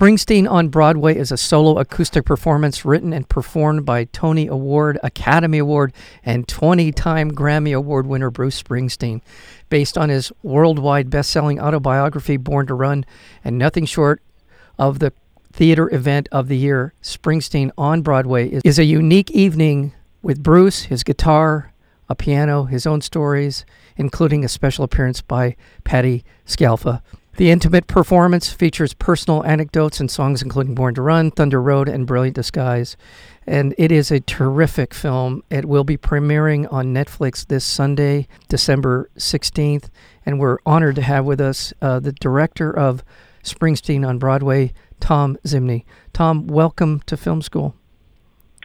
Springsteen 0.00 0.50
on 0.50 0.70
Broadway 0.70 1.14
is 1.14 1.30
a 1.30 1.36
solo 1.36 1.78
acoustic 1.78 2.24
performance 2.24 2.86
written 2.86 3.12
and 3.12 3.28
performed 3.28 3.84
by 3.84 4.04
Tony 4.04 4.46
Award, 4.46 4.98
Academy 5.02 5.58
Award, 5.58 5.92
and 6.24 6.48
20 6.48 6.90
time 6.92 7.30
Grammy 7.30 7.76
Award 7.76 8.06
winner 8.06 8.30
Bruce 8.30 8.62
Springsteen. 8.62 9.20
Based 9.68 9.98
on 9.98 10.08
his 10.08 10.32
worldwide 10.42 11.10
best 11.10 11.30
selling 11.30 11.60
autobiography, 11.60 12.38
Born 12.38 12.66
to 12.68 12.74
Run, 12.74 13.04
and 13.44 13.58
nothing 13.58 13.84
short 13.84 14.22
of 14.78 15.00
the 15.00 15.12
theater 15.52 15.94
event 15.94 16.30
of 16.32 16.48
the 16.48 16.56
year, 16.56 16.94
Springsteen 17.02 17.70
on 17.76 18.00
Broadway 18.00 18.58
is 18.64 18.78
a 18.78 18.84
unique 18.84 19.30
evening 19.32 19.92
with 20.22 20.42
Bruce, 20.42 20.84
his 20.84 21.04
guitar, 21.04 21.74
a 22.08 22.14
piano, 22.14 22.64
his 22.64 22.86
own 22.86 23.02
stories, 23.02 23.66
including 23.98 24.46
a 24.46 24.48
special 24.48 24.82
appearance 24.82 25.20
by 25.20 25.56
Patti 25.84 26.24
Scialfa. 26.46 27.02
The 27.40 27.50
intimate 27.50 27.86
performance 27.86 28.52
features 28.52 28.92
personal 28.92 29.42
anecdotes 29.46 29.98
and 29.98 30.10
songs 30.10 30.42
including 30.42 30.74
Born 30.74 30.94
to 30.96 31.00
Run, 31.00 31.30
Thunder 31.30 31.62
Road, 31.62 31.88
and 31.88 32.06
Brilliant 32.06 32.36
Disguise. 32.36 32.98
And 33.46 33.74
it 33.78 33.90
is 33.90 34.10
a 34.10 34.20
terrific 34.20 34.92
film. 34.92 35.42
It 35.48 35.64
will 35.64 35.82
be 35.82 35.96
premiering 35.96 36.70
on 36.70 36.92
Netflix 36.92 37.46
this 37.46 37.64
Sunday, 37.64 38.28
December 38.50 39.08
16th. 39.16 39.88
And 40.26 40.38
we're 40.38 40.58
honored 40.66 40.96
to 40.96 41.02
have 41.02 41.24
with 41.24 41.40
us 41.40 41.72
uh, 41.80 41.98
the 41.98 42.12
director 42.12 42.70
of 42.70 43.02
Springsteen 43.42 44.06
on 44.06 44.18
Broadway, 44.18 44.74
Thom 45.00 45.38
Zimny. 45.46 45.86
Tom, 46.12 46.46
welcome 46.46 47.00
to 47.06 47.16
Film 47.16 47.40
School. 47.40 47.74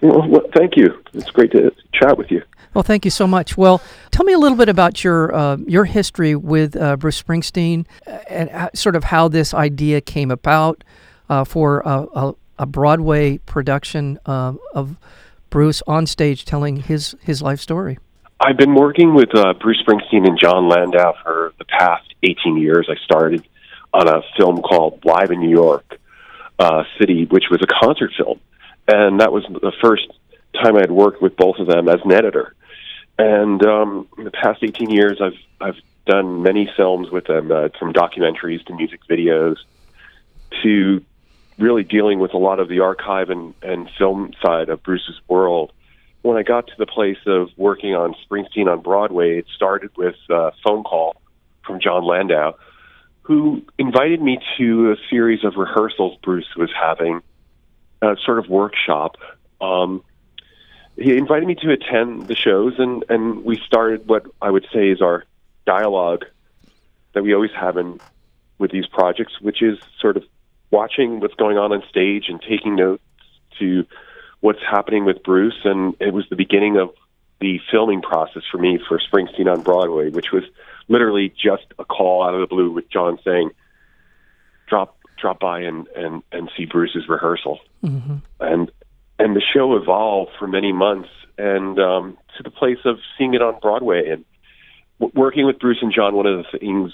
Well, 0.02 0.28
well, 0.28 0.44
thank 0.54 0.76
you. 0.76 1.02
It's 1.14 1.32
great 1.32 1.52
to 1.52 1.72
chat 1.94 2.18
with 2.18 2.30
you. 2.30 2.44
Well, 2.76 2.84
thank 2.84 3.06
you 3.06 3.12
so 3.12 3.26
much. 3.26 3.56
Well, 3.56 3.82
tell 4.12 4.26
me 4.26 4.34
a 4.34 4.38
little 4.38 4.58
bit 4.58 4.68
about 4.68 5.02
your 5.02 5.34
uh, 5.34 5.56
your 5.66 5.86
history 5.86 6.36
with 6.36 6.76
uh, 6.76 6.98
Bruce 6.98 7.24
Springsteen 7.24 7.86
uh, 8.06 8.20
and 8.30 8.70
sort 8.78 8.98
of 8.98 9.06
how 9.06 9.30
this 9.30 9.54
idea 9.54 10.02
came 10.02 10.30
about 10.30 10.84
uh, 11.30 11.46
for 11.46 11.82
a, 11.86 12.34
a, 12.60 12.66
Broadway 12.66 13.38
production 13.40 14.20
uh, 14.26 14.54
of 14.74 14.98
Bruce 15.50 15.82
on 15.88 16.06
stage 16.06 16.44
telling 16.44 16.76
his 16.76 17.16
his 17.22 17.42
life 17.42 17.62
story. 17.62 17.98
I've 18.42 18.58
been 18.58 18.76
working 18.76 19.14
with 19.14 19.34
uh, 19.34 19.54
Bruce 19.54 19.82
Springsteen 19.88 20.28
and 20.28 20.38
Jon 20.38 20.68
Landau 20.68 21.14
for 21.24 21.54
the 21.58 21.66
past 21.66 22.14
18 22.24 22.58
years. 22.58 22.90
I 22.90 23.02
started 23.06 23.48
on 23.94 24.10
a 24.10 24.22
film 24.38 24.62
called 24.62 25.00
Live 25.06 25.32
in 25.32 25.40
New 25.40 25.50
York 25.50 25.98
City, 27.00 27.24
which 27.24 27.46
was 27.50 27.62
a 27.62 27.86
concert 27.86 28.12
film, 28.18 28.42
and 28.86 29.22
that 29.22 29.32
was 29.32 29.46
the 29.50 29.72
first 29.82 30.08
time 30.62 30.76
I 30.76 30.82
had 30.82 30.92
worked 30.92 31.22
with 31.22 31.38
both 31.38 31.58
of 31.60 31.68
them 31.68 31.88
as 31.88 32.02
an 32.04 32.12
editor. 32.12 32.55
And 33.18 33.66
um, 33.66 34.08
in 34.18 34.26
the 34.26 34.32
past 34.32 34.64
18 34.64 34.90
years, 34.90 35.22
I've 35.22 35.38
I've 35.62 35.82
done 36.06 36.44
many 36.44 36.70
films 36.76 37.10
with 37.10 37.26
them, 37.26 37.52
uh, 37.52 37.70
from 37.80 37.94
documentaries 37.94 38.64
to 38.66 38.76
music 38.76 39.02
videos, 39.10 39.58
to 40.64 41.04
really 41.58 41.84
dealing 41.84 42.20
with 42.20 42.34
a 42.34 42.38
lot 42.38 42.60
of 42.60 42.68
the 42.68 42.82
archive 42.82 43.30
and, 43.30 43.54
and 43.62 43.90
film 43.98 44.34
side 44.42 44.70
of 44.70 44.84
Bruce's 44.84 45.20
world. 45.28 45.72
When 46.22 46.38
I 46.38 46.44
got 46.44 46.68
to 46.68 46.74
the 46.78 46.86
place 46.86 47.18
of 47.26 47.50
working 47.56 47.96
on 47.96 48.16
Springsteen 48.26 48.68
on 48.68 48.82
Broadway, 48.82 49.38
it 49.38 49.46
started 49.56 49.92
with 49.96 50.16
a 50.30 50.52
phone 50.64 50.84
call 50.84 51.16
from 51.66 51.80
Jon 51.80 52.04
Landau, 52.04 52.54
who 53.22 53.64
invited 53.78 54.22
me 54.22 54.40
to 54.58 54.92
a 54.92 54.96
series 55.10 55.44
of 55.44 55.56
rehearsals 55.56 56.18
Bruce 56.22 56.56
was 56.56 56.70
having, 56.80 57.22
a 58.02 58.16
sort 58.26 58.40
of 58.40 58.50
workshop. 58.50 59.16
Um, 59.62 60.04
he 60.98 61.18
invited 61.18 61.48
me 61.48 61.56
to 61.56 61.72
attend 61.72 62.28
the 62.28 62.36
shows, 62.36 62.74
and 62.78 63.04
and 63.10 63.44
we 63.44 63.58
started 63.66 64.08
what 64.08 64.26
I 64.42 64.50
would 64.50 64.66
say 64.74 64.90
is 64.90 65.02
our 65.02 65.26
dialogue 65.66 66.26
that 67.14 67.24
we 67.24 67.34
always 67.34 67.52
have 67.52 67.78
in 67.78 68.00
with 68.58 68.72
these 68.72 68.88
projects, 68.88 69.40
which 69.42 69.62
is 69.62 69.78
sort 70.00 70.18
of 70.18 70.24
watching 70.72 71.20
what's 71.20 71.36
going 71.36 71.58
on 71.58 71.72
on 71.72 71.84
stage 71.90 72.26
and 72.30 72.42
taking 72.42 72.76
notes 72.76 73.04
to 73.60 73.86
what's 74.40 74.62
happening 74.62 75.06
with 75.06 75.24
Bruce. 75.24 75.60
And 75.64 75.96
it 76.00 76.14
was 76.14 76.26
the 76.30 76.36
beginning 76.36 76.78
of 76.78 76.92
the 77.42 77.60
filming 77.72 78.02
process 78.02 78.44
for 78.52 78.58
me 78.58 78.80
for 78.88 79.00
Springsteen 79.00 79.52
on 79.52 79.62
Broadway, 79.62 80.10
which 80.10 80.32
was 80.32 80.44
literally 80.88 81.30
just 81.30 81.66
a 81.78 81.86
call 81.86 82.24
out 82.24 82.34
of 82.34 82.42
the 82.42 82.48
blue 82.48 82.72
with 82.72 82.90
John 82.90 83.20
saying, 83.26 83.52
"Drop, 84.68 84.98
drop 85.18 85.40
by 85.40 85.62
and 85.62 85.88
and 85.90 86.24
and 86.32 86.50
see 86.56 86.66
Bruce's 86.66 87.10
rehearsal." 87.10 87.60
Mm-hmm. 87.84 88.16
And 88.40 88.72
and 89.20 89.36
the 89.36 89.42
show 89.42 89.76
evolved 89.76 90.32
for 90.38 90.48
many 90.48 90.74
months 90.74 91.10
and 91.38 91.80
um, 91.80 92.18
to 92.38 92.44
the 92.44 92.50
place 92.50 92.80
of 92.86 92.98
seeing 93.18 93.34
it 93.34 93.42
on 93.42 93.60
Broadway. 93.62 94.10
And 94.10 94.26
w- 95.00 95.12
working 95.16 95.46
with 95.46 95.60
Bruce 95.60 95.80
and 95.82 95.94
John, 95.94 96.16
one 96.16 96.26
of 96.26 96.38
the 96.38 96.58
things 96.58 96.92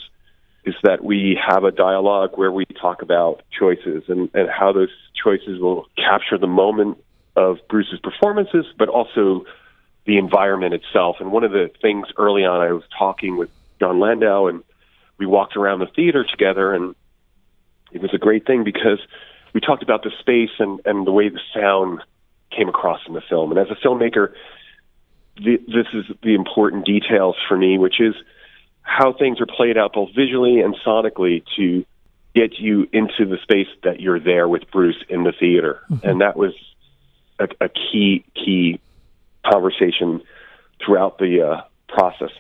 is 0.64 0.76
that 0.84 1.04
we 1.04 1.40
have 1.44 1.64
a 1.64 1.72
dialogue 1.72 2.32
where 2.36 2.52
we 2.52 2.66
talk 2.80 3.02
about 3.02 3.42
choices 3.58 4.04
and, 4.08 4.30
and 4.34 4.50
how 4.50 4.72
those 4.72 4.90
choices 5.24 5.60
will 5.60 5.88
capture 5.96 6.38
the 6.38 6.48
moment 6.48 6.98
of 7.36 7.58
Bruce's 7.70 8.00
performances, 8.00 8.66
but 8.78 8.90
also 8.90 9.46
the 10.06 10.18
environment 10.18 10.74
itself. 10.74 11.18
And 11.20 11.32
one 11.32 11.44
of 11.44 11.52
the 11.52 11.72
things 11.82 12.08
early 12.18 12.46
on, 12.46 12.62
I 12.62 12.74
was 12.74 12.84
talking 12.98 13.38
with 13.38 13.50
Jon 13.80 14.00
Landau, 14.00 14.48
and 14.48 14.64
we 15.18 15.26
walked 15.26 15.56
around 15.56 15.80
the 15.80 15.88
theater 15.88 16.24
together, 16.24 16.74
and 16.74 16.96
it 17.92 18.02
was 18.02 18.14
a 18.14 18.18
great 18.18 18.46
thing 18.46 18.64
because 18.64 19.00
we 19.54 19.62
talked 19.62 19.84
about 19.84 20.04
the 20.04 20.12
space 20.20 20.52
and, 20.60 20.80
and 20.86 21.06
the 21.06 21.12
way 21.12 21.30
the 21.30 21.40
sound 21.54 22.02
came 22.56 22.70
across 22.70 23.00
in 23.08 23.14
the 23.14 23.22
film. 23.22 23.52
And 23.52 23.60
as 23.60 23.68
a 23.70 23.76
filmmaker, 23.76 24.34
the, 25.38 25.58
this 25.68 25.88
is 25.94 26.06
the 26.24 26.36
important 26.36 26.86
details 26.86 27.36
for 27.48 27.58
me, 27.58 27.78
which 27.78 28.00
is 28.00 28.16
how 28.82 29.14
things 29.14 29.40
are 29.40 29.46
played 29.46 29.78
out 29.78 29.94
both 29.94 30.10
visually 30.16 30.60
and 30.60 30.76
sonically 30.86 31.44
to 31.56 31.86
get 32.36 32.60
you 32.60 32.88
into 32.94 33.26
the 33.26 33.38
space 33.44 33.68
that 33.84 34.00
you're 34.00 34.20
there 34.20 34.48
with 34.48 34.70
Bruce 34.72 35.04
in 35.10 35.24
the 35.24 35.34
theater. 35.38 35.82
Mm-hmm. 35.90 36.08
And 36.08 36.22
that 36.22 36.36
was 36.36 36.54
a, 37.40 37.48
a, 37.60 37.70
key, 37.70 38.26
key 38.36 38.80
conversation 39.50 40.22
throughout 40.84 41.18
the 41.18 41.42
uh, 41.42 41.62
process. 41.88 42.32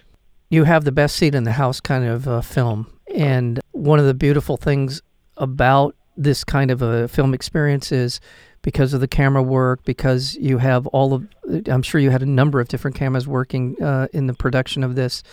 You 0.50 0.64
have 0.66 0.84
the 0.84 0.92
best 0.92 1.16
seat 1.16 1.36
in 1.36 1.44
the 1.44 1.54
house 1.54 1.80
kind 1.80 2.06
of 2.06 2.28
uh, 2.28 2.42
film. 2.42 2.92
And 3.16 3.60
one 3.72 4.00
of 4.00 4.06
the 4.06 4.14
beautiful 4.14 4.58
things 4.58 5.02
about 5.38 5.96
this 6.18 6.44
kind 6.44 6.72
of 6.72 6.82
a 6.82 7.08
film 7.08 7.34
experience 7.34 7.92
is 7.92 8.20
because 8.62 8.94
of 8.94 9.02
the 9.02 9.08
camera 9.08 9.42
work, 9.42 9.84
because 9.86 10.36
you 10.36 10.60
have 10.60 10.88
all 10.88 11.14
of, 11.14 11.28
I'm 11.68 11.82
sure 11.82 12.00
you 12.00 12.12
had 12.12 12.22
a 12.22 12.28
number 12.28 12.60
of 12.60 12.68
different 12.68 12.96
cameras 12.96 13.28
working 13.28 13.82
uh, 13.82 14.08
in 14.14 14.28
the 14.28 14.34
production 14.34 14.84
of 14.84 14.96
this. 14.96 15.24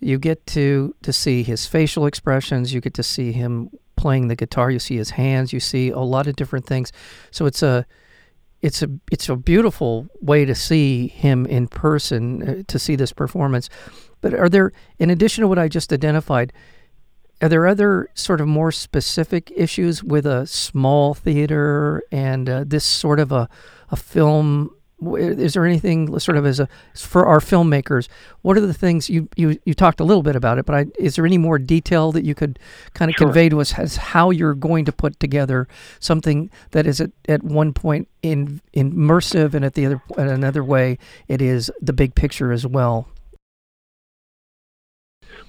You 0.00 0.18
get 0.18 0.44
to 0.48 0.94
to 1.02 1.12
see 1.12 1.44
his 1.44 1.66
facial 1.66 2.06
expressions. 2.06 2.74
You 2.74 2.80
get 2.80 2.94
to 2.94 3.02
see 3.04 3.30
him 3.30 3.70
playing 3.96 4.26
the 4.26 4.34
guitar. 4.34 4.70
You 4.70 4.80
see 4.80 4.96
his 4.96 5.10
hands. 5.10 5.52
You 5.52 5.60
see 5.60 5.90
a 5.90 6.00
lot 6.00 6.26
of 6.26 6.34
different 6.34 6.66
things. 6.66 6.90
So 7.30 7.46
it's 7.46 7.62
a 7.62 7.86
it's 8.60 8.82
a 8.82 8.90
it's 9.12 9.28
a 9.28 9.36
beautiful 9.36 10.08
way 10.20 10.44
to 10.46 10.54
see 10.54 11.06
him 11.08 11.46
in 11.46 11.68
person 11.68 12.42
uh, 12.42 12.62
to 12.66 12.78
see 12.78 12.96
this 12.96 13.12
performance. 13.12 13.70
But 14.20 14.34
are 14.34 14.48
there, 14.48 14.72
in 14.98 15.10
addition 15.10 15.42
to 15.42 15.48
what 15.48 15.58
I 15.58 15.68
just 15.68 15.92
identified, 15.92 16.52
are 17.40 17.48
there 17.48 17.66
other 17.66 18.08
sort 18.14 18.40
of 18.40 18.48
more 18.48 18.72
specific 18.72 19.52
issues 19.56 20.02
with 20.02 20.26
a 20.26 20.46
small 20.46 21.14
theater 21.14 22.02
and 22.10 22.48
uh, 22.48 22.64
this 22.66 22.84
sort 22.84 23.20
of 23.20 23.32
a, 23.32 23.48
a 23.90 23.96
film? 23.96 24.70
Is 25.18 25.52
there 25.52 25.66
anything 25.66 26.18
sort 26.20 26.38
of 26.38 26.46
as 26.46 26.60
a 26.60 26.68
for 26.94 27.26
our 27.26 27.40
filmmakers? 27.40 28.08
What 28.42 28.56
are 28.56 28.60
the 28.60 28.72
things 28.72 29.10
you 29.10 29.28
you, 29.36 29.58
you 29.64 29.74
talked 29.74 30.00
a 30.00 30.04
little 30.04 30.22
bit 30.22 30.36
about 30.36 30.58
it, 30.58 30.64
but 30.64 30.74
I, 30.74 30.86
is 30.98 31.16
there 31.16 31.26
any 31.26 31.36
more 31.36 31.58
detail 31.58 32.12
that 32.12 32.24
you 32.24 32.34
could 32.34 32.58
kind 32.94 33.10
of 33.10 33.16
sure. 33.16 33.26
convey 33.26 33.48
to 33.48 33.60
us 33.60 33.78
as 33.78 33.96
how 33.96 34.30
you're 34.30 34.54
going 34.54 34.84
to 34.86 34.92
put 34.92 35.18
together 35.20 35.68
something 35.98 36.50
that 36.70 36.86
is 36.86 37.00
at, 37.00 37.10
at 37.28 37.42
one 37.42 37.74
point 37.74 38.08
in 38.22 38.62
immersive 38.74 39.52
and 39.52 39.64
at 39.64 39.74
the 39.74 39.84
other 39.84 40.02
at 40.16 40.28
another 40.28 40.64
way 40.64 40.96
it 41.28 41.42
is 41.42 41.70
the 41.82 41.92
big 41.92 42.14
picture 42.14 42.52
as 42.52 42.66
well? 42.66 43.08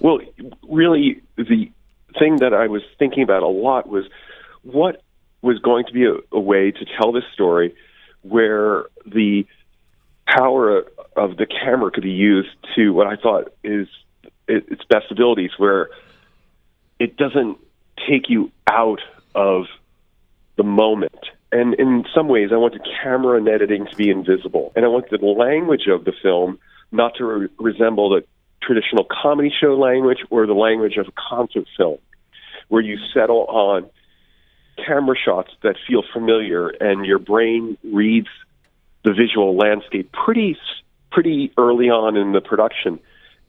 Well, 0.00 0.20
really, 0.68 1.22
the 1.36 1.70
thing 2.18 2.36
that 2.36 2.52
I 2.54 2.66
was 2.68 2.82
thinking 2.98 3.22
about 3.22 3.42
a 3.42 3.48
lot 3.48 3.88
was 3.88 4.04
what 4.62 5.02
was 5.42 5.58
going 5.58 5.84
to 5.86 5.92
be 5.92 6.04
a, 6.04 6.14
a 6.32 6.40
way 6.40 6.70
to 6.72 6.84
tell 6.98 7.12
this 7.12 7.24
story 7.32 7.74
where 8.22 8.86
the 9.04 9.46
power 10.26 10.84
of 11.16 11.36
the 11.36 11.46
camera 11.46 11.90
could 11.90 12.02
be 12.02 12.10
used 12.10 12.48
to 12.74 12.90
what 12.90 13.06
I 13.06 13.16
thought 13.16 13.52
is 13.62 13.86
its 14.48 14.84
best 14.84 15.10
abilities, 15.10 15.50
where 15.56 15.90
it 16.98 17.16
doesn't 17.16 17.58
take 18.08 18.28
you 18.28 18.50
out 18.68 19.00
of 19.34 19.66
the 20.56 20.62
moment. 20.62 21.18
And 21.52 21.74
in 21.74 22.04
some 22.14 22.28
ways, 22.28 22.50
I 22.52 22.56
want 22.56 22.74
the 22.74 22.86
camera 23.02 23.38
and 23.38 23.48
editing 23.48 23.86
to 23.86 23.96
be 23.96 24.10
invisible, 24.10 24.72
and 24.74 24.84
I 24.84 24.88
want 24.88 25.10
the 25.10 25.24
language 25.24 25.86
of 25.88 26.04
the 26.04 26.12
film 26.22 26.58
not 26.92 27.14
to 27.16 27.24
re- 27.24 27.48
resemble 27.58 28.10
the 28.10 28.24
traditional 28.62 29.04
comedy 29.04 29.52
show 29.60 29.76
language 29.76 30.18
or 30.30 30.46
the 30.46 30.54
language 30.54 30.96
of 30.96 31.08
a 31.08 31.12
concert 31.12 31.66
film, 31.76 31.98
where 32.68 32.82
you 32.82 32.98
settle 33.14 33.44
on 33.46 33.88
camera 34.84 35.16
shots 35.16 35.50
that 35.62 35.76
feel 35.88 36.02
familiar 36.12 36.68
and 36.68 37.06
your 37.06 37.18
brain 37.18 37.78
reads 37.82 38.28
the 39.04 39.12
visual 39.12 39.56
landscape 39.56 40.12
pretty 40.12 40.56
pretty 41.10 41.52
early 41.56 41.88
on 41.88 42.16
in 42.16 42.32
the 42.32 42.40
production 42.40 42.98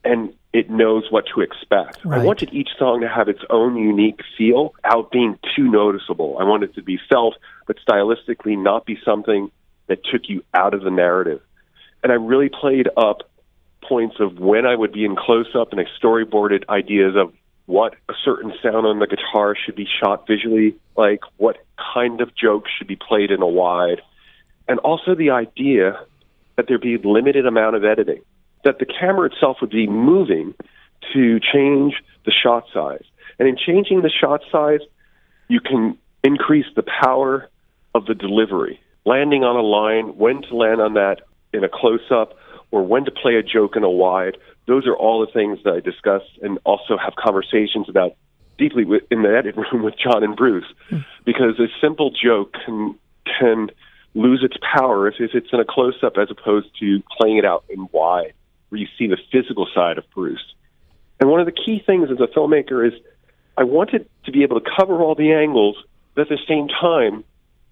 and 0.05 0.33
it 0.53 0.69
knows 0.69 1.03
what 1.11 1.25
to 1.35 1.41
expect. 1.41 2.03
Right. 2.05 2.21
I 2.21 2.23
wanted 2.23 2.53
each 2.53 2.69
song 2.79 3.01
to 3.01 3.09
have 3.09 3.27
its 3.27 3.41
own 3.49 3.75
unique 3.75 4.21
feel 4.37 4.73
without 4.75 5.11
being 5.11 5.37
too 5.55 5.69
noticeable. 5.69 6.37
I 6.39 6.45
wanted 6.45 6.69
it 6.69 6.75
to 6.75 6.81
be 6.81 6.99
felt, 7.09 7.35
but 7.65 7.77
stylistically 7.87 8.57
not 8.57 8.85
be 8.85 8.97
something 9.03 9.51
that 9.87 9.99
took 10.05 10.29
you 10.29 10.43
out 10.53 10.73
of 10.73 10.81
the 10.81 10.91
narrative. 10.91 11.41
And 12.03 12.11
I 12.11 12.15
really 12.15 12.49
played 12.49 12.87
up 12.95 13.29
points 13.81 14.15
of 14.19 14.39
when 14.39 14.65
I 14.65 14.75
would 14.75 14.91
be 14.91 15.05
in 15.05 15.15
close 15.15 15.55
up 15.55 15.71
and 15.71 15.79
I 15.79 15.85
storyboarded 16.01 16.67
ideas 16.69 17.15
of 17.15 17.33
what 17.65 17.95
a 18.09 18.13
certain 18.23 18.53
sound 18.63 18.85
on 18.85 18.99
the 18.99 19.07
guitar 19.07 19.55
should 19.55 19.75
be 19.75 19.87
shot 20.01 20.25
visually, 20.25 20.75
like 20.95 21.21
what 21.37 21.57
kind 21.93 22.21
of 22.21 22.33
joke 22.35 22.65
should 22.77 22.87
be 22.87 22.95
played 22.95 23.29
in 23.29 23.41
a 23.41 23.47
wide, 23.47 24.01
and 24.67 24.79
also 24.79 25.15
the 25.15 25.31
idea 25.31 25.99
that 26.55 26.67
there 26.67 26.79
be 26.79 26.97
limited 26.97 27.45
amount 27.45 27.75
of 27.75 27.83
editing 27.83 28.21
that 28.63 28.79
the 28.79 28.85
camera 28.85 29.29
itself 29.31 29.57
would 29.61 29.69
be 29.69 29.87
moving 29.87 30.53
to 31.13 31.39
change 31.39 31.93
the 32.25 32.31
shot 32.31 32.65
size. 32.73 33.03
And 33.39 33.47
in 33.47 33.55
changing 33.55 34.01
the 34.01 34.09
shot 34.09 34.41
size, 34.51 34.81
you 35.47 35.61
can 35.61 35.97
increase 36.23 36.65
the 36.75 36.83
power 36.83 37.49
of 37.95 38.05
the 38.05 38.13
delivery. 38.13 38.79
Landing 39.05 39.43
on 39.43 39.55
a 39.55 39.61
line, 39.61 40.17
when 40.17 40.41
to 40.41 40.55
land 40.55 40.81
on 40.81 40.95
that 40.95 41.21
in 41.53 41.63
a 41.63 41.69
close 41.69 42.11
up, 42.11 42.33
or 42.71 42.85
when 42.85 43.05
to 43.05 43.11
play 43.11 43.35
a 43.35 43.43
joke 43.43 43.75
in 43.75 43.83
a 43.83 43.89
wide. 43.89 44.37
Those 44.67 44.85
are 44.87 44.95
all 44.95 45.25
the 45.25 45.31
things 45.31 45.59
that 45.63 45.73
I 45.73 45.79
discuss 45.79 46.23
and 46.41 46.59
also 46.65 46.97
have 46.97 47.15
conversations 47.15 47.87
about 47.87 48.15
deeply 48.57 48.83
in 49.11 49.21
the 49.23 49.37
edit 49.37 49.55
room 49.55 49.83
with 49.83 49.95
John 49.97 50.23
and 50.23 50.35
Bruce, 50.35 50.65
hmm. 50.89 50.99
because 51.25 51.59
a 51.59 51.67
simple 51.81 52.11
joke 52.11 52.53
can 52.65 52.95
can 53.39 53.69
lose 54.13 54.43
its 54.43 54.55
power 54.61 55.07
if, 55.07 55.15
if 55.19 55.31
it's 55.35 55.49
in 55.53 55.59
a 55.59 55.65
close 55.65 56.01
up 56.01 56.13
as 56.17 56.29
opposed 56.31 56.67
to 56.79 57.03
playing 57.19 57.37
it 57.37 57.45
out 57.45 57.63
in 57.69 57.87
wide 57.91 58.33
where 58.69 58.81
you 58.81 58.87
see 58.97 59.07
the 59.07 59.17
physical 59.31 59.67
side 59.73 59.97
of 59.97 60.03
Bruce. 60.13 60.53
And 61.19 61.29
one 61.29 61.39
of 61.39 61.45
the 61.45 61.51
key 61.51 61.81
things 61.85 62.09
as 62.11 62.19
a 62.19 62.27
filmmaker 62.27 62.85
is 62.85 62.93
I 63.57 63.63
wanted 63.63 64.07
to 64.25 64.31
be 64.31 64.43
able 64.43 64.59
to 64.59 64.69
cover 64.77 65.01
all 65.01 65.15
the 65.15 65.33
angles, 65.33 65.77
but 66.15 66.23
at 66.23 66.29
the 66.29 66.39
same 66.47 66.67
time, 66.67 67.23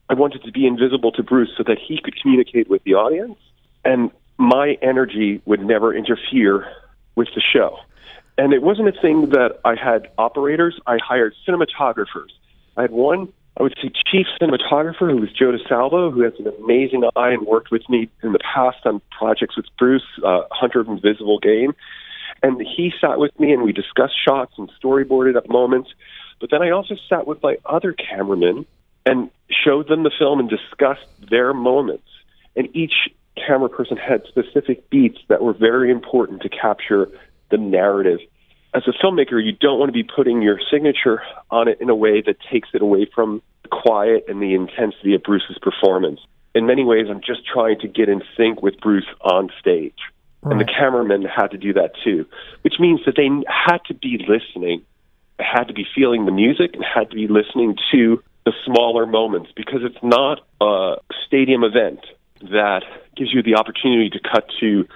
I 0.10 0.14
wanted 0.14 0.44
to 0.44 0.52
be 0.52 0.66
invisible 0.66 1.12
to 1.14 1.24
Bruce 1.24 1.50
so 1.58 1.64
that 1.64 1.78
he 1.80 2.00
could 2.02 2.20
communicate 2.22 2.70
with 2.70 2.84
the 2.84 2.94
audience 2.94 3.38
and 3.84 4.12
my 4.38 4.78
energy 4.82 5.42
would 5.46 5.62
never 5.62 5.94
interfere 5.94 6.68
with 7.16 7.30
the 7.36 7.42
show. 7.42 7.78
And 8.38 8.54
it 8.54 8.62
wasn't 8.62 8.90
a 8.90 9.02
thing 9.02 9.30
that 9.30 9.60
I 9.64 9.76
had 9.76 10.10
operators, 10.18 10.80
I 10.86 10.98
hired 11.02 11.34
cinematographers. 11.48 12.30
I 12.76 12.82
had 12.84 12.92
one 12.92 13.32
I 13.58 13.64
would 13.64 13.76
say 13.82 13.90
chief 14.12 14.28
cinematographer, 14.40 15.10
who 15.10 15.18
was 15.18 15.32
Joe 15.32 15.54
DeSalvo, 15.54 16.12
who 16.12 16.22
has 16.22 16.34
an 16.40 16.52
amazing 16.62 17.04
eye 17.16 17.30
and 17.30 17.48
worked 17.48 17.72
with 17.72 17.88
me 17.90 18.10
in 18.22 18.34
the 18.34 18.40
past 18.40 18.80
on 18.86 19.02
projects 19.18 19.56
with 19.56 19.66
Bruce, 19.80 20.04
uh, 20.26 20.42
Hunter 20.52 20.82
of 20.82 20.90
Invisible 20.90 21.40
Game. 21.40 21.74
And 22.44 22.60
he 22.60 22.92
sat 23.00 23.18
with 23.18 23.38
me 23.40 23.54
and 23.54 23.64
we 23.64 23.72
discussed 23.72 24.14
shots 24.28 24.54
and 24.58 24.70
storyboarded 24.84 25.38
up 25.38 25.48
moments. 25.48 25.90
But 26.42 26.52
then 26.52 26.62
I 26.62 26.72
also 26.72 26.96
sat 27.08 27.28
with 27.28 27.42
my 27.42 27.58
other 27.66 27.94
cameramen 27.94 28.66
and 29.06 29.30
showed 29.50 29.88
them 29.88 30.04
the 30.04 30.12
film 30.20 30.42
and 30.42 30.50
discussed 30.50 31.08
their 31.30 31.54
moments. 31.54 32.08
And 32.58 32.76
each 32.76 33.10
camera 33.46 33.70
person 33.70 33.98
had 33.98 34.24
specific 34.28 34.90
beats 34.90 35.20
that 35.30 35.42
were 35.42 35.54
very 35.54 35.92
important 35.92 36.42
to 36.42 36.50
capture 36.50 37.10
the 37.52 37.58
narrative 37.58 38.20
as 38.76 38.84
a 38.88 38.92
filmmaker, 38.92 39.44
you 39.44 39.54
don't 39.54 39.80
want 39.80 39.88
to 39.90 39.94
be 39.94 40.04
putting 40.04 40.42
your 40.42 40.60
signature 40.70 41.22
on 41.50 41.70
it 41.70 41.80
in 41.80 41.90
a 41.90 41.96
way 41.96 42.22
that 42.22 42.36
takes 42.52 42.70
it 42.74 42.82
away 42.82 43.10
from 43.16 43.42
the 43.64 43.70
quiet 43.70 44.26
and 44.28 44.42
the 44.42 44.54
intensity 44.54 45.16
of 45.16 45.24
Bruce's 45.24 45.58
performance. 45.62 46.20
In 46.54 46.66
many 46.66 46.84
ways, 46.84 47.08
I'm 47.10 47.22
just 47.22 47.42
trying 47.52 47.80
to 47.80 47.88
get 47.88 48.10
in 48.10 48.22
sync 48.36 48.62
with 48.62 48.78
Bruce 48.82 49.08
on 49.22 49.50
stage. 49.60 49.96
Right. 50.42 50.52
And 50.52 50.60
the 50.60 50.66
cameramen 50.66 51.24
had 51.24 51.52
to 51.52 51.58
do 51.58 51.74
that 51.74 51.92
too, 52.04 52.26
which 52.64 52.76
means 52.78 53.00
that 53.06 53.16
they 53.16 53.30
had 53.48 53.80
to 53.88 53.94
be 53.94 54.20
listening, 54.28 54.84
had 55.40 55.70
to 55.70 55.74
be 55.74 55.86
feeling 55.96 56.26
the 56.26 56.32
music, 56.32 56.72
and 56.74 56.84
had 56.84 57.10
to 57.10 57.16
be 57.16 57.28
listening 57.28 57.78
to 57.94 58.22
the 58.46 58.52
smaller 58.66 59.06
moments 59.06 59.52
because 59.56 59.82
it's 59.84 60.04
not 60.04 60.42
a 60.62 60.98
stadium 61.26 61.64
event 61.64 62.02
that 62.42 62.84
gives 63.16 63.34
you 63.34 63.42
the 63.42 63.56
opportunity 63.56 64.10
to 64.10 64.20
cut 64.20 64.46
to 64.60 64.88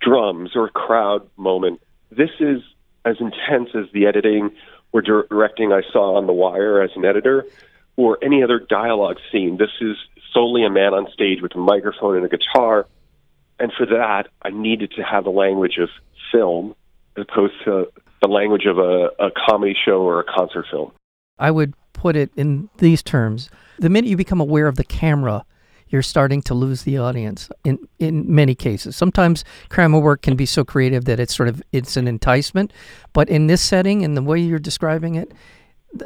drums 0.00 0.50
or 0.54 0.66
a 0.66 0.70
crowd 0.70 1.28
moment. 1.36 1.80
This 2.10 2.30
is 2.40 2.62
as 3.04 3.16
intense 3.20 3.70
as 3.74 3.84
the 3.92 4.06
editing 4.06 4.50
or 4.92 5.02
directing 5.02 5.72
I 5.72 5.82
saw 5.92 6.16
on 6.16 6.26
The 6.26 6.32
Wire 6.32 6.80
as 6.82 6.90
an 6.96 7.04
editor 7.04 7.46
or 7.96 8.18
any 8.22 8.42
other 8.42 8.58
dialogue 8.58 9.18
scene. 9.30 9.56
This 9.58 9.70
is 9.80 9.96
solely 10.32 10.64
a 10.64 10.70
man 10.70 10.94
on 10.94 11.06
stage 11.12 11.40
with 11.42 11.54
a 11.54 11.58
microphone 11.58 12.16
and 12.16 12.24
a 12.24 12.28
guitar. 12.28 12.86
And 13.58 13.72
for 13.76 13.86
that, 13.86 14.28
I 14.42 14.50
needed 14.50 14.92
to 14.96 15.02
have 15.02 15.24
the 15.24 15.30
language 15.30 15.78
of 15.78 15.88
film 16.32 16.74
as 17.16 17.24
opposed 17.28 17.54
to 17.64 17.90
the 18.20 18.28
language 18.28 18.66
of 18.66 18.78
a, 18.78 19.10
a 19.18 19.30
comedy 19.48 19.74
show 19.84 20.02
or 20.02 20.20
a 20.20 20.24
concert 20.24 20.66
film. 20.70 20.92
I 21.38 21.50
would 21.50 21.74
put 21.92 22.16
it 22.16 22.30
in 22.36 22.68
these 22.78 23.02
terms. 23.02 23.50
The 23.78 23.88
minute 23.88 24.08
you 24.08 24.16
become 24.16 24.40
aware 24.40 24.68
of 24.68 24.76
the 24.76 24.84
camera, 24.84 25.44
you're 25.88 26.02
starting 26.02 26.42
to 26.42 26.54
lose 26.54 26.82
the 26.82 26.98
audience 26.98 27.48
in 27.64 27.78
in 27.98 28.32
many 28.32 28.54
cases. 28.54 28.96
Sometimes 28.96 29.44
camera 29.70 30.00
work 30.00 30.22
can 30.22 30.36
be 30.36 30.46
so 30.46 30.64
creative 30.64 31.04
that 31.04 31.20
it's 31.20 31.34
sort 31.34 31.48
of 31.48 31.62
it's 31.72 31.96
an 31.96 32.08
enticement, 32.08 32.72
but 33.12 33.28
in 33.28 33.46
this 33.46 33.62
setting 33.62 34.04
and 34.04 34.16
the 34.16 34.22
way 34.22 34.38
you're 34.38 34.58
describing 34.58 35.14
it, 35.14 35.32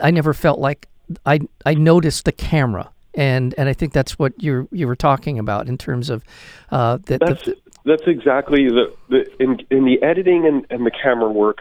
I 0.02 0.10
never 0.10 0.34
felt 0.34 0.58
like 0.58 0.88
I 1.26 1.40
I 1.64 1.74
noticed 1.74 2.24
the 2.24 2.32
camera. 2.32 2.90
And 3.14 3.54
and 3.58 3.68
I 3.68 3.72
think 3.72 3.92
that's 3.92 4.18
what 4.18 4.40
you 4.40 4.68
you 4.70 4.86
were 4.86 4.96
talking 4.96 5.38
about 5.38 5.68
in 5.68 5.76
terms 5.76 6.10
of 6.10 6.22
uh, 6.70 6.98
that. 7.06 7.20
That's, 7.20 7.48
that's 7.84 8.06
exactly 8.06 8.68
the, 8.68 8.94
the 9.08 9.42
in 9.42 9.58
in 9.70 9.84
the 9.84 10.00
editing 10.02 10.46
and, 10.46 10.64
and 10.70 10.86
the 10.86 10.92
camera 10.92 11.30
work. 11.30 11.58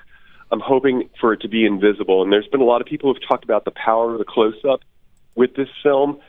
I'm 0.52 0.60
hoping 0.60 1.10
for 1.20 1.34
it 1.34 1.42
to 1.42 1.48
be 1.48 1.66
invisible. 1.66 2.24
And 2.24 2.32
there's 2.32 2.48
been 2.48 2.62
a 2.62 2.66
lot 2.66 2.82
of 2.82 2.88
people 2.88 3.12
who've 3.12 3.28
talked 3.28 3.44
about 3.44 3.66
the 3.66 3.72
power 3.72 4.14
of 4.14 4.20
the 4.20 4.26
close 4.26 4.56
up 4.68 4.82
with 5.36 5.56
this 5.56 5.70
film. 5.84 6.20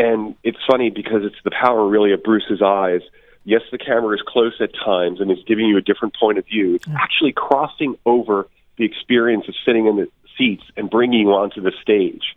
And 0.00 0.34
it's 0.42 0.58
funny 0.66 0.88
because 0.88 1.24
it's 1.24 1.36
the 1.44 1.50
power 1.50 1.86
really 1.86 2.12
of 2.12 2.22
Bruce's 2.22 2.62
eyes. 2.62 3.02
Yes, 3.44 3.60
the 3.70 3.76
camera 3.76 4.14
is 4.14 4.22
close 4.26 4.54
at 4.58 4.70
times 4.74 5.20
and 5.20 5.30
is 5.30 5.44
giving 5.46 5.66
you 5.66 5.76
a 5.76 5.82
different 5.82 6.16
point 6.18 6.38
of 6.38 6.46
view. 6.46 6.76
It's 6.76 6.88
actually 6.88 7.32
crossing 7.32 7.96
over 8.06 8.48
the 8.78 8.86
experience 8.86 9.46
of 9.46 9.54
sitting 9.62 9.86
in 9.86 9.96
the 9.96 10.08
seats 10.38 10.62
and 10.74 10.88
bringing 10.88 11.20
you 11.20 11.32
onto 11.34 11.60
the 11.60 11.72
stage. 11.82 12.34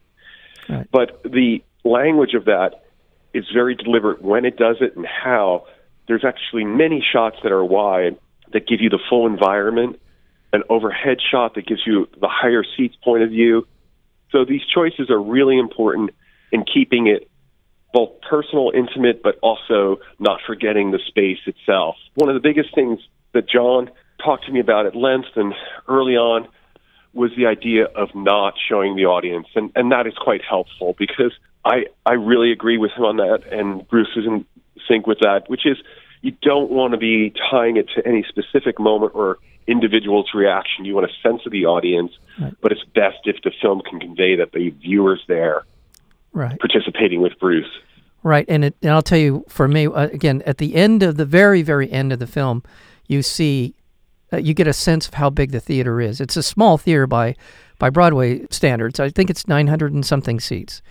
Right. 0.67 0.85
But 0.91 1.23
the 1.23 1.63
language 1.85 2.33
of 2.33 2.45
that 2.45 2.83
is 3.33 3.45
very 3.53 3.75
deliberate 3.75 4.21
when 4.21 4.43
it 4.43 4.57
does 4.57 4.77
it 4.81 4.97
and 4.97 5.05
how. 5.05 5.65
There's 6.05 6.25
actually 6.25 6.65
many 6.65 7.01
shots 7.13 7.37
that 7.43 7.53
are 7.53 7.63
wide 7.63 8.17
that 8.51 8.67
give 8.67 8.81
you 8.81 8.89
the 8.89 8.99
full 9.09 9.25
environment, 9.25 10.01
an 10.51 10.63
overhead 10.69 11.19
shot 11.31 11.55
that 11.55 11.65
gives 11.65 11.81
you 11.87 12.09
the 12.19 12.27
higher 12.27 12.65
seats 12.75 12.97
point 13.01 13.23
of 13.23 13.29
view. 13.29 13.65
So 14.31 14.43
these 14.43 14.65
choices 14.65 15.09
are 15.09 15.21
really 15.21 15.57
important 15.57 16.11
in 16.51 16.65
keeping 16.65 17.07
it 17.07 17.29
both 17.93 18.09
personal, 18.27 18.71
intimate, 18.73 19.21
but 19.21 19.37
also 19.41 19.99
not 20.19 20.39
forgetting 20.45 20.91
the 20.91 20.99
space 21.07 21.37
itself. 21.45 21.95
One 22.15 22.29
of 22.29 22.33
the 22.33 22.41
biggest 22.41 22.73
things 22.73 22.99
that 23.33 23.47
John 23.47 23.89
talked 24.23 24.45
to 24.47 24.51
me 24.51 24.59
about 24.59 24.87
at 24.87 24.95
length 24.95 25.29
and 25.35 25.53
early 25.87 26.17
on 26.17 26.47
was 27.13 27.31
the 27.37 27.45
idea 27.45 27.85
of 27.85 28.09
not 28.15 28.55
showing 28.67 28.95
the 28.95 29.05
audience, 29.05 29.47
and 29.55 29.71
and 29.75 29.91
that 29.91 30.07
is 30.07 30.13
quite 30.15 30.41
helpful 30.43 30.95
because 30.97 31.31
I 31.63 31.85
I 32.05 32.13
really 32.13 32.51
agree 32.51 32.79
with 32.79 32.91
him 32.91 33.05
on 33.05 33.17
that, 33.17 33.43
and 33.51 33.87
Bruce 33.87 34.09
is 34.15 34.25
in 34.25 34.45
sync 34.87 35.05
with 35.05 35.19
that, 35.19 35.47
which 35.47 35.65
is 35.65 35.77
you 36.21 36.31
don't 36.41 36.71
want 36.71 36.93
to 36.93 36.97
be 36.97 37.31
tying 37.51 37.77
it 37.77 37.89
to 37.95 38.07
any 38.07 38.25
specific 38.27 38.79
moment 38.79 39.11
or 39.13 39.37
individual's 39.67 40.29
reaction. 40.33 40.85
You 40.85 40.95
want 40.95 41.09
a 41.09 41.13
sense 41.21 41.45
of 41.45 41.51
the 41.51 41.65
audience, 41.65 42.11
right. 42.41 42.53
but 42.61 42.71
it's 42.71 42.83
best 42.95 43.19
if 43.25 43.37
the 43.43 43.51
film 43.61 43.81
can 43.87 43.99
convey 43.99 44.35
that 44.37 44.51
the 44.51 44.71
viewer's 44.71 45.21
there 45.27 45.63
right. 46.33 46.59
participating 46.59 47.21
with 47.21 47.33
Bruce. 47.39 47.69
Right, 48.23 48.45
and 48.47 48.65
it, 48.65 48.75
and 48.81 48.91
I'll 48.91 49.01
tell 49.01 49.17
you, 49.17 49.43
for 49.49 49.67
me, 49.67 49.87
uh, 49.87 50.07
again, 50.07 50.41
at 50.45 50.57
the 50.57 50.75
end 50.75 51.03
of 51.03 51.17
the 51.17 51.25
very, 51.25 51.61
very 51.61 51.91
end 51.91 52.13
of 52.13 52.19
the 52.19 52.27
film, 52.27 52.63
you 53.07 53.21
see, 53.21 53.75
uh, 54.31 54.37
you 54.37 54.53
get 54.53 54.65
a 54.65 54.73
sense 54.73 55.07
of 55.07 55.15
how 55.15 55.29
big 55.29 55.51
the 55.51 55.59
theater 55.59 55.99
is. 55.99 56.21
It's 56.21 56.37
a 56.37 56.43
small 56.43 56.77
theater 56.77 57.05
by, 57.05 57.35
by 57.79 57.89
Broadway 57.89 58.45
standards. 58.49 58.99
I 58.99 59.09
think 59.09 59.29
it's 59.29 59.47
900 59.47 59.93
and 59.93 60.05
something 60.05 60.39
seats, 60.39 60.81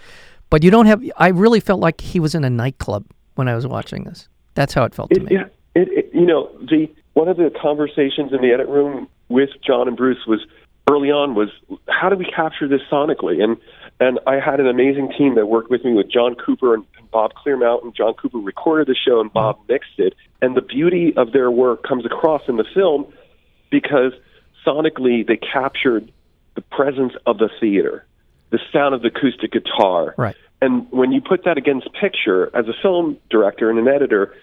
but 0.51 0.63
you 0.63 0.71
don't 0.71 0.87
have. 0.87 1.03
I 1.17 1.29
really 1.29 1.61
felt 1.61 1.81
like 1.81 2.03
he 2.03 2.21
was 2.21 2.35
in 2.35 2.45
a 2.45 2.51
nightclub 2.51 3.07
when 3.35 3.49
I 3.49 3.55
was 3.55 3.67
watching 3.67 4.05
this. 4.05 4.29
That's 4.55 4.75
how 4.75 4.85
it 4.85 4.95
felt 4.95 5.11
it, 5.13 5.15
to 5.15 5.21
me. 5.23 5.29
Yeah, 5.33 5.47
it, 5.75 5.89
it, 5.89 6.11
you 6.13 6.27
know, 6.27 6.51
the 6.61 6.91
one 7.15 7.29
of 7.29 7.39
the 7.39 7.51
conversations 7.61 8.33
in 8.33 8.43
the 8.43 8.53
edit 8.53 8.69
room 8.69 9.09
with 9.31 9.51
John 9.67 9.89
and 9.89 9.97
Bruce 9.97 10.27
was 10.27 10.45
early 10.91 11.11
on 11.11 11.35
was 11.35 11.49
how 11.89 12.09
do 12.09 12.17
we 12.17 12.27
capture 12.27 12.69
this 12.69 12.81
sonically 12.91 13.43
and 13.43 13.57
and 14.03 14.19
I 14.27 14.41
had 14.41 14.59
an 14.59 14.67
amazing 14.67 15.13
team 15.17 15.37
that 15.37 15.47
worked 15.47 15.71
with 15.71 15.85
me 15.85 15.93
with 15.93 16.11
John 16.11 16.35
Cooper 16.35 16.75
and 16.75 16.85
Bob 17.13 17.35
Clearmountain. 17.35 17.95
John 17.95 18.15
Cooper 18.15 18.39
recorded 18.39 18.89
the 18.89 18.97
show 18.97 19.21
and 19.21 19.33
Bob 19.33 19.61
mixed 19.69 19.99
it. 19.99 20.15
And 20.41 20.57
the 20.57 20.61
beauty 20.61 21.13
of 21.17 21.31
their 21.33 21.53
work 21.53 21.85
comes 21.85 22.05
across 22.05 22.43
in 22.49 22.57
the 22.57 22.65
film 22.75 23.07
because 23.71 24.13
sonically 24.67 25.25
they 25.25 25.37
captured 25.37 26.11
the 26.57 26.63
presence 26.63 27.13
of 27.27 27.39
the 27.39 27.49
theater, 27.61 28.05
the 28.51 28.59
sound 28.73 28.93
of 28.93 29.03
the 29.03 29.09
acoustic 29.09 29.53
guitar. 29.53 30.17
Right. 30.19 30.35
And 30.61 30.91
when 30.91 31.13
you 31.13 31.21
put 31.21 31.45
that 31.45 31.57
against 31.57 31.89
picture, 31.93 32.51
as 32.57 32.67
a 32.67 32.75
film 32.83 33.19
director 33.31 33.71
and 33.71 33.79
an 33.79 33.87
editor, 33.87 34.35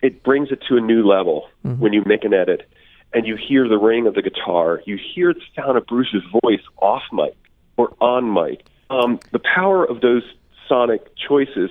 it 0.00 0.22
brings 0.22 0.50
it 0.50 0.60
to 0.68 0.76
a 0.76 0.80
new 0.80 1.06
level 1.06 1.48
Mm-hmm. 1.64 1.80
when 1.80 1.92
you 1.92 2.02
make 2.04 2.24
an 2.24 2.34
edit 2.34 2.68
and 3.12 3.24
you 3.24 3.36
hear 3.36 3.68
the 3.68 3.78
ring 3.78 4.08
of 4.08 4.14
the 4.14 4.22
guitar, 4.22 4.80
you 4.84 4.98
hear 5.14 5.32
the 5.32 5.40
sound 5.54 5.76
of 5.76 5.86
Bruce's 5.86 6.24
voice 6.42 6.62
off 6.78 7.02
mic 7.12 7.36
or 7.76 7.94
on 8.00 8.32
mic. 8.32 8.64
Um, 8.92 9.20
the 9.30 9.40
power 9.40 9.84
of 9.84 10.00
those 10.00 10.22
sonic 10.68 11.16
choices 11.16 11.70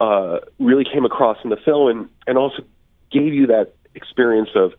uh, 0.00 0.38
really 0.58 0.84
came 0.84 1.04
across 1.04 1.38
in 1.44 1.50
the 1.50 1.56
film 1.56 1.88
and, 1.88 2.08
and 2.26 2.38
also 2.38 2.62
gave 3.10 3.34
you 3.34 3.48
that 3.48 3.74
experience 3.94 4.50
of 4.54 4.72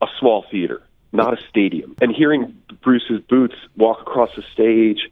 a 0.00 0.06
small 0.20 0.44
theater, 0.50 0.80
not 1.12 1.34
a 1.34 1.42
stadium. 1.48 1.96
And 2.00 2.14
hearing 2.14 2.56
Bruce's 2.82 3.20
boots 3.28 3.56
walk 3.76 4.00
across 4.00 4.30
the 4.36 4.44
stage, 4.52 5.10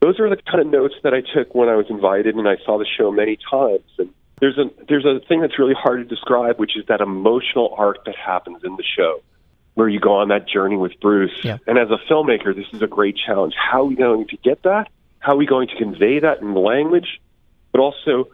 those 0.00 0.20
are 0.20 0.30
the 0.30 0.36
kind 0.36 0.60
of 0.60 0.68
notes 0.68 0.94
that 1.02 1.12
I 1.12 1.22
took 1.22 1.54
when 1.54 1.68
I 1.68 1.74
was 1.74 1.86
invited 1.90 2.36
and 2.36 2.48
I 2.48 2.56
saw 2.64 2.78
the 2.78 2.86
show 2.86 3.10
many 3.10 3.36
times. 3.50 3.90
And 3.98 4.14
there's 4.40 4.56
a 4.56 4.70
there's 4.88 5.04
a 5.04 5.18
thing 5.26 5.40
that's 5.40 5.58
really 5.58 5.74
hard 5.74 5.98
to 5.98 6.04
describe, 6.04 6.58
which 6.58 6.76
is 6.76 6.86
that 6.86 7.00
emotional 7.00 7.74
arc 7.76 8.04
that 8.04 8.14
happens 8.14 8.62
in 8.62 8.76
the 8.76 8.84
show, 8.84 9.22
where 9.74 9.88
you 9.88 9.98
go 9.98 10.14
on 10.18 10.28
that 10.28 10.48
journey 10.48 10.76
with 10.76 10.92
Bruce. 11.00 11.36
Yeah. 11.42 11.58
And 11.66 11.78
as 11.78 11.90
a 11.90 11.98
filmmaker, 12.08 12.54
this 12.54 12.66
is 12.72 12.80
a 12.80 12.86
great 12.86 13.16
challenge. 13.16 13.54
How 13.56 13.82
are 13.82 13.86
we 13.86 13.96
going 13.96 14.28
to 14.28 14.36
get 14.36 14.62
that? 14.62 14.88
How 15.20 15.32
are 15.34 15.36
we 15.36 15.46
going 15.46 15.68
to 15.68 15.76
convey 15.76 16.20
that 16.20 16.40
in 16.40 16.54
the 16.54 16.60
language? 16.60 17.20
But 17.72 17.80
also, 17.80 18.28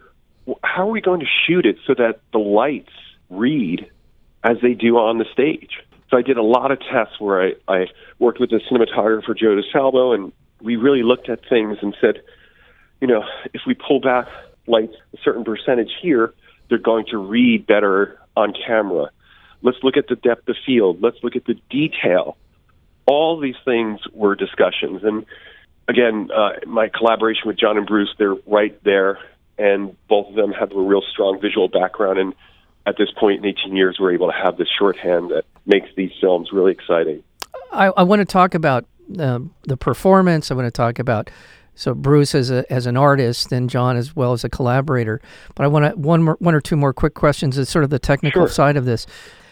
how 0.63 0.87
are 0.87 0.91
we 0.91 1.01
going 1.01 1.19
to 1.19 1.25
shoot 1.47 1.65
it 1.65 1.77
so 1.85 1.93
that 1.95 2.19
the 2.31 2.39
lights 2.39 2.93
read 3.29 3.89
as 4.43 4.57
they 4.61 4.73
do 4.73 4.97
on 4.97 5.17
the 5.17 5.25
stage? 5.33 5.81
So 6.09 6.17
I 6.17 6.21
did 6.21 6.37
a 6.37 6.43
lot 6.43 6.71
of 6.71 6.79
tests 6.79 7.19
where 7.19 7.41
I, 7.41 7.53
I 7.67 7.85
worked 8.19 8.39
with 8.39 8.51
the 8.51 8.61
cinematographer 8.71 9.35
Joe 9.37 9.59
DeSalvo, 9.59 10.13
and 10.13 10.31
we 10.61 10.75
really 10.75 11.03
looked 11.03 11.29
at 11.29 11.39
things 11.49 11.77
and 11.81 11.95
said, 11.99 12.21
you 13.01 13.07
know, 13.07 13.23
if 13.53 13.61
we 13.65 13.73
pull 13.73 13.99
back 13.99 14.27
lights 14.67 14.95
a 15.13 15.17
certain 15.23 15.43
percentage 15.43 15.91
here, 16.01 16.33
they're 16.69 16.77
going 16.77 17.05
to 17.07 17.17
read 17.17 17.67
better 17.67 18.19
on 18.35 18.53
camera. 18.67 19.09
Let's 19.61 19.77
look 19.83 19.97
at 19.97 20.07
the 20.07 20.15
depth 20.15 20.47
of 20.47 20.55
field. 20.65 21.01
Let's 21.01 21.17
look 21.23 21.35
at 21.35 21.45
the 21.45 21.55
detail. 21.69 22.37
All 23.07 23.39
these 23.39 23.55
things 23.63 23.99
were 24.13 24.35
discussions. 24.35 25.03
And 25.03 25.25
again, 25.87 26.29
uh, 26.35 26.59
my 26.65 26.89
collaboration 26.89 27.43
with 27.45 27.57
John 27.57 27.77
and 27.77 27.85
Bruce, 27.87 28.13
they're 28.17 28.35
right 28.47 28.81
there. 28.83 29.19
And 29.57 29.95
both 30.09 30.27
of 30.29 30.35
them 30.35 30.51
have 30.51 30.71
a 30.73 30.79
real 30.81 31.01
strong 31.13 31.39
visual 31.41 31.69
background. 31.69 32.19
And 32.19 32.33
at 32.85 32.97
this 32.97 33.09
point 33.17 33.43
in 33.43 33.45
18 33.45 33.75
years, 33.75 33.97
we're 33.99 34.13
able 34.13 34.27
to 34.27 34.33
have 34.37 34.57
this 34.57 34.67
shorthand 34.77 35.31
that 35.31 35.45
makes 35.65 35.87
these 35.95 36.11
films 36.19 36.49
really 36.51 36.71
exciting. 36.73 37.23
I, 37.71 37.85
I 37.87 38.03
want 38.03 38.19
to 38.19 38.25
talk 38.25 38.53
about 38.53 38.85
um, 39.17 39.53
the 39.63 39.77
performance. 39.77 40.51
I 40.51 40.55
want 40.55 40.67
to 40.67 40.71
talk 40.71 40.99
about 40.99 41.29
so 41.73 41.93
Bruce 41.93 42.33
as 42.35 42.51
a 42.51 42.71
as 42.71 42.85
an 42.85 42.95
artist 42.97 43.51
and 43.51 43.69
John 43.69 43.97
as 43.97 44.15
well 44.15 44.33
as 44.33 44.43
a 44.43 44.49
collaborator. 44.49 45.21
But 45.55 45.63
I 45.63 45.67
want 45.67 45.85
to 45.85 45.99
one 45.99 46.23
more, 46.23 46.37
one 46.39 46.55
or 46.55 46.61
two 46.61 46.75
more 46.75 46.93
quick 46.93 47.13
questions. 47.13 47.57
Is 47.57 47.69
sort 47.69 47.83
of 47.83 47.89
the 47.89 47.99
technical 47.99 48.43
Sure. 48.43 48.49
side 48.49 48.77
of 48.77 48.85
this. 48.85 49.07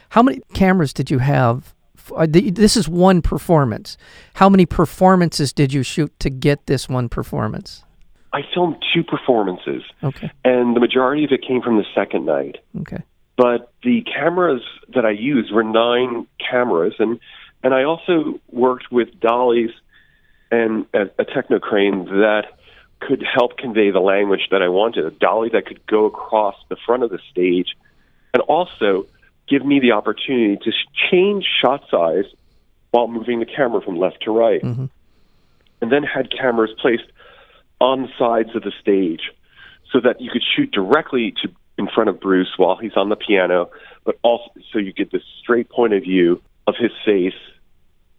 How 0.09 0.21
many 0.21 0.41
cameras 0.53 0.93
did 0.93 1.09
you 1.09 1.19
have? 1.19 1.73
Uh, 2.15 2.27
th- 2.27 2.53
This 2.55 2.75
is 2.77 2.87
one 2.89 3.21
performance. 3.21 3.97
How 4.35 4.49
many 4.49 4.65
performances 4.65 5.53
did 5.53 5.71
you 5.73 5.83
shoot 5.83 6.11
to 6.19 6.29
get 6.29 6.65
this 6.67 6.89
one 6.89 7.09
performance? 7.09 7.83
I 8.33 8.41
filmed 8.53 8.77
two 8.93 9.03
performances, 9.03 9.83
Okay. 10.03 10.31
and 10.43 10.75
the 10.75 10.79
majority 10.79 11.23
of 11.23 11.31
it 11.31 11.41
came 11.47 11.61
from 11.61 11.77
the 11.77 11.85
second 11.93 12.25
night. 12.25 12.57
Okay. 12.81 13.03
but 13.35 13.71
the 13.83 14.01
cameras 14.03 14.61
that 14.93 15.05
I 15.05 15.09
used 15.11 15.51
were 15.51 15.63
nine 15.63 16.27
cameras, 16.49 16.93
and 16.99 17.19
and 17.63 17.73
I 17.73 17.83
also 17.83 18.39
worked 18.51 18.91
with 18.91 19.19
dollies 19.19 19.71
and 20.51 20.85
a, 20.93 21.03
a 21.17 21.25
techno 21.25 21.57
crane 21.59 22.05
that 22.05 22.45
could 22.99 23.23
help 23.23 23.57
convey 23.57 23.89
the 23.91 23.99
language 23.99 24.47
that 24.51 24.61
I 24.61 24.67
wanted. 24.69 25.05
A 25.05 25.11
dolly 25.11 25.49
that 25.53 25.65
could 25.65 25.85
go 25.87 26.05
across 26.05 26.55
the 26.69 26.75
front 26.85 27.03
of 27.03 27.09
the 27.09 27.19
stage, 27.31 27.75
and 28.33 28.41
also 28.43 29.05
give 29.47 29.65
me 29.65 29.79
the 29.79 29.91
opportunity 29.91 30.57
to 30.57 30.71
change 31.11 31.45
shot 31.61 31.83
size 31.89 32.25
while 32.91 33.07
moving 33.07 33.39
the 33.39 33.45
camera 33.45 33.81
from 33.81 33.97
left 33.97 34.21
to 34.23 34.31
right, 34.31 34.61
Mhm. 34.61 34.89
and 35.81 35.91
then 35.91 36.03
had 36.03 36.31
cameras 36.31 36.71
placed 36.79 37.05
on 37.81 38.03
the 38.03 38.09
sides 38.17 38.55
of 38.55 38.63
the 38.63 38.71
stage 38.79 39.31
so 39.91 39.99
that 39.99 40.21
you 40.21 40.29
could 40.31 40.43
shoot 40.43 40.71
directly 40.71 41.31
to 41.41 41.49
in 41.77 41.87
front 41.87 42.07
of 42.07 42.19
Bruce 42.19 42.53
while 42.57 42.75
he's 42.75 42.95
on 42.95 43.09
the 43.09 43.15
piano, 43.15 43.69
but 44.03 44.15
also 44.21 44.51
so 44.71 44.77
you 44.77 44.93
get 44.93 45.11
this 45.11 45.23
straight 45.39 45.69
point 45.69 45.91
of 45.93 46.03
view 46.03 46.39
of 46.67 46.75
his 46.77 46.91
face 47.03 47.33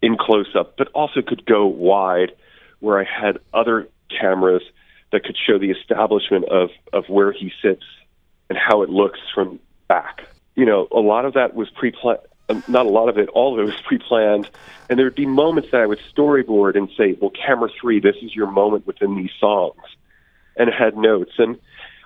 in 0.01 0.17
close 0.17 0.55
up, 0.55 0.75
but 0.77 0.89
also 0.89 1.21
could 1.21 1.45
go 1.45 1.65
wide 1.65 2.33
where 2.81 2.99
I 2.99 3.05
had 3.05 3.39
other 3.53 3.87
cameras 4.09 4.61
that 5.11 5.23
could 5.23 5.37
show 5.37 5.57
the 5.57 5.71
establishment 5.71 6.45
of, 6.49 6.69
of 6.91 7.07
where 7.07 7.31
he 7.31 7.51
sits 7.61 7.83
and 8.49 8.57
how 8.57 8.81
it 8.81 8.89
looks 8.89 9.19
from 9.33 9.59
back. 9.87 10.27
You 10.55 10.65
know, 10.65 10.87
a 10.91 10.99
lot 10.99 11.25
of 11.25 11.33
that 11.33 11.53
was 11.55 11.69
pre 11.69 11.91
planned. 11.91 12.19
Not 12.67 12.85
a 12.85 12.89
lot 12.89 13.09
of 13.09 13.17
it, 13.17 13.27
all 13.29 13.53
of 13.53 13.59
it 13.59 13.65
was 13.65 13.79
pre 13.87 13.97
planned. 13.97 14.49
And 14.89 14.99
there 14.99 15.05
would 15.07 15.15
be 15.15 15.25
moments 15.25 15.69
that 15.71 15.81
I 15.81 15.85
would 15.87 15.99
storyboard 16.15 16.77
and 16.77 16.89
say, 16.95 17.17
well, 17.19 17.31
camera 17.31 17.69
three, 17.81 17.99
this 17.99 18.15
is 18.21 18.35
your 18.35 18.49
moment 18.51 18.85
within 18.85 19.15
these 19.15 19.31
songs, 19.39 19.81
and 20.55 20.69
had 20.71 20.95
notes. 20.95 21.31
And 21.39 21.57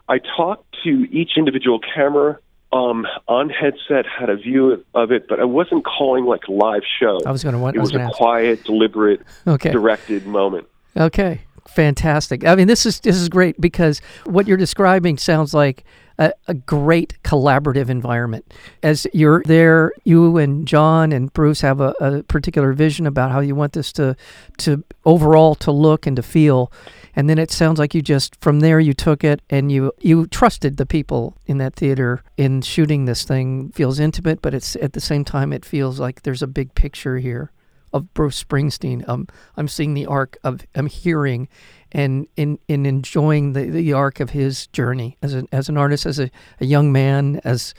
I 0.08 0.20
talked 0.20 0.78
to 0.86 0.90
each 1.12 1.32
individual 1.38 1.80
camera 1.80 2.40
um, 2.72 3.06
on 3.28 3.50
headset, 3.50 4.06
had 4.06 4.30
a 4.30 4.38
view 4.38 4.84
of 4.96 5.12
it, 5.12 5.28
but 5.28 5.40
I 5.40 5.44
wasn't 5.44 5.84
calling 5.86 6.26
like 6.26 6.48
a 6.48 6.52
live 6.52 6.84
show. 7.00 7.20
I 7.26 7.32
was 7.32 7.44
going 7.44 7.56
to. 7.56 7.60
it 7.68 7.76
I 7.78 7.82
was 7.82 7.92
was 7.92 8.02
a 8.02 8.04
ask. 8.04 8.16
quiet, 8.16 8.64
deliberate, 8.64 9.22
Okay. 9.46 9.72
directed 9.72 10.26
moment. 10.26 10.68
Okay, 10.98 11.42
fantastic. 11.70 12.46
I 12.46 12.56
mean, 12.56 12.68
this 12.68 12.86
is 12.86 13.00
this 13.00 13.16
is 13.16 13.30
great 13.30 13.60
because 13.60 14.02
what 14.26 14.48
you're 14.48 14.58
describing 14.58 15.18
sounds 15.18 15.54
like 15.54 15.84
a, 16.18 16.34
a 16.48 16.54
great 16.54 17.18
collaborative 17.24 17.90
environment. 17.90 18.54
As 18.84 19.08
you're 19.14 19.42
there, 19.46 19.94
you 20.04 20.38
and 20.38 20.68
John 20.68 21.12
and 21.12 21.32
Bruce 21.34 21.62
have 21.62 21.80
a, 21.80 21.94
a 22.00 22.24
particular 22.24 22.74
vision 22.74 23.08
about 23.08 23.32
how 23.32 23.40
you 23.40 23.56
want 23.56 23.74
this 23.74 23.92
to 23.94 24.16
to 24.58 24.84
overall 25.06 25.56
to 25.56 25.72
look 25.72 26.06
and 26.06 26.16
to 26.18 26.24
feel, 26.24 26.72
and 27.16 27.30
then 27.30 27.38
it 27.38 27.52
sounds 27.52 27.80
like 27.80 27.96
you 27.96 28.02
just 28.02 28.36
from 28.42 28.60
there 28.60 28.80
you 28.80 28.94
took 28.94 29.24
it 29.24 29.42
and 29.50 29.72
you 29.72 29.94
you 30.00 30.28
trusted 30.28 30.78
the 30.78 30.86
people 30.86 31.38
in 31.46 31.58
that 31.60 31.76
theater 31.76 32.22
in 32.38 32.62
shooting 32.62 33.06
this 33.06 33.24
thing. 33.24 33.72
Feels 33.72 34.00
intimate, 34.00 34.42
but 34.42 34.54
it's 34.54 34.76
at 34.78 34.94
the 34.94 35.02
same 35.02 35.24
time 35.24 35.54
it 35.54 35.64
feels 35.64 36.00
like 36.00 36.24
there's 36.24 36.42
a 36.42 36.48
big 36.48 36.76
picture 36.76 37.18
here 37.18 37.52
of 37.94 38.14
Bruce 38.14 38.44
Springsteen. 38.44 39.08
Um, 39.08 39.28
I'm 39.58 39.68
seeing 39.68 39.94
the 39.94 40.06
arc 40.06 40.38
of 40.44 40.62
I'm 40.76 40.88
hearing 40.88 41.48
and 41.92 42.28
in, 42.36 42.60
in 42.68 42.86
enjoying 42.86 43.54
the, 43.54 43.66
the 43.70 43.94
arc 43.94 44.20
of 44.20 44.32
his 44.32 44.68
journey 44.68 45.18
as 45.22 45.34
an 45.34 45.48
as 45.52 45.70
an 45.70 45.78
artist, 45.78 46.06
as 46.06 46.20
a, 46.20 46.30
a 46.60 46.66
young 46.66 46.92
man, 46.92 47.42
as 47.44 47.74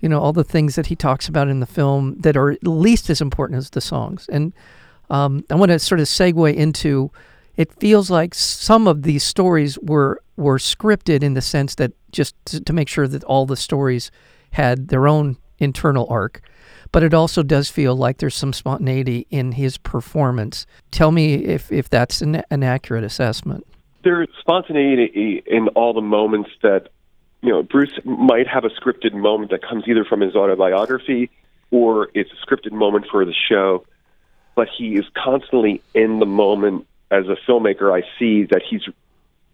you 0.00 0.08
know, 0.08 0.20
all 0.20 0.32
the 0.32 0.44
things 0.44 0.76
that 0.76 0.86
he 0.86 0.96
talks 0.96 1.28
about 1.28 1.48
in 1.48 1.60
the 1.60 1.66
film 1.66 2.18
that 2.20 2.36
are 2.36 2.52
at 2.52 2.66
least 2.66 3.10
as 3.10 3.20
important 3.20 3.58
as 3.58 3.70
the 3.70 3.80
songs. 3.80 4.26
And 4.30 4.52
um, 5.10 5.44
I 5.50 5.54
want 5.56 5.70
to 5.70 5.78
sort 5.78 6.00
of 6.00 6.06
segue 6.06 6.54
into 6.54 7.10
it 7.56 7.72
feels 7.74 8.10
like 8.10 8.34
some 8.34 8.88
of 8.88 9.02
these 9.02 9.22
stories 9.22 9.78
were 9.80 10.22
were 10.36 10.58
scripted 10.58 11.22
in 11.22 11.34
the 11.34 11.42
sense 11.42 11.74
that 11.74 11.92
just 12.12 12.34
to, 12.46 12.60
to 12.60 12.72
make 12.72 12.88
sure 12.88 13.06
that 13.06 13.24
all 13.24 13.44
the 13.44 13.56
stories 13.56 14.10
had 14.52 14.88
their 14.88 15.06
own 15.06 15.36
internal 15.58 16.06
arc 16.08 16.40
but 16.92 17.02
it 17.02 17.14
also 17.14 17.42
does 17.42 17.68
feel 17.68 17.94
like 17.96 18.18
there's 18.18 18.34
some 18.34 18.52
spontaneity 18.52 19.26
in 19.30 19.52
his 19.52 19.78
performance. 19.78 20.66
Tell 20.90 21.12
me 21.12 21.34
if, 21.34 21.70
if 21.70 21.88
that's 21.88 22.20
an, 22.20 22.42
an 22.50 22.62
accurate 22.62 23.04
assessment. 23.04 23.66
There's 24.02 24.28
spontaneity 24.40 25.42
in 25.46 25.68
all 25.68 25.92
the 25.92 26.00
moments 26.00 26.50
that, 26.62 26.88
you 27.42 27.50
know, 27.50 27.62
Bruce 27.62 27.98
might 28.04 28.48
have 28.48 28.64
a 28.64 28.70
scripted 28.70 29.14
moment 29.14 29.50
that 29.50 29.62
comes 29.62 29.84
either 29.86 30.04
from 30.04 30.20
his 30.20 30.34
autobiography 30.34 31.30
or 31.70 32.10
it's 32.14 32.30
a 32.32 32.46
scripted 32.46 32.72
moment 32.72 33.06
for 33.10 33.24
the 33.24 33.34
show, 33.48 33.84
but 34.54 34.68
he 34.76 34.94
is 34.94 35.04
constantly 35.16 35.82
in 35.94 36.18
the 36.18 36.26
moment. 36.26 36.86
As 37.12 37.26
a 37.26 37.36
filmmaker, 37.48 37.92
I 37.92 38.06
see 38.18 38.44
that 38.44 38.62
he's 38.68 38.82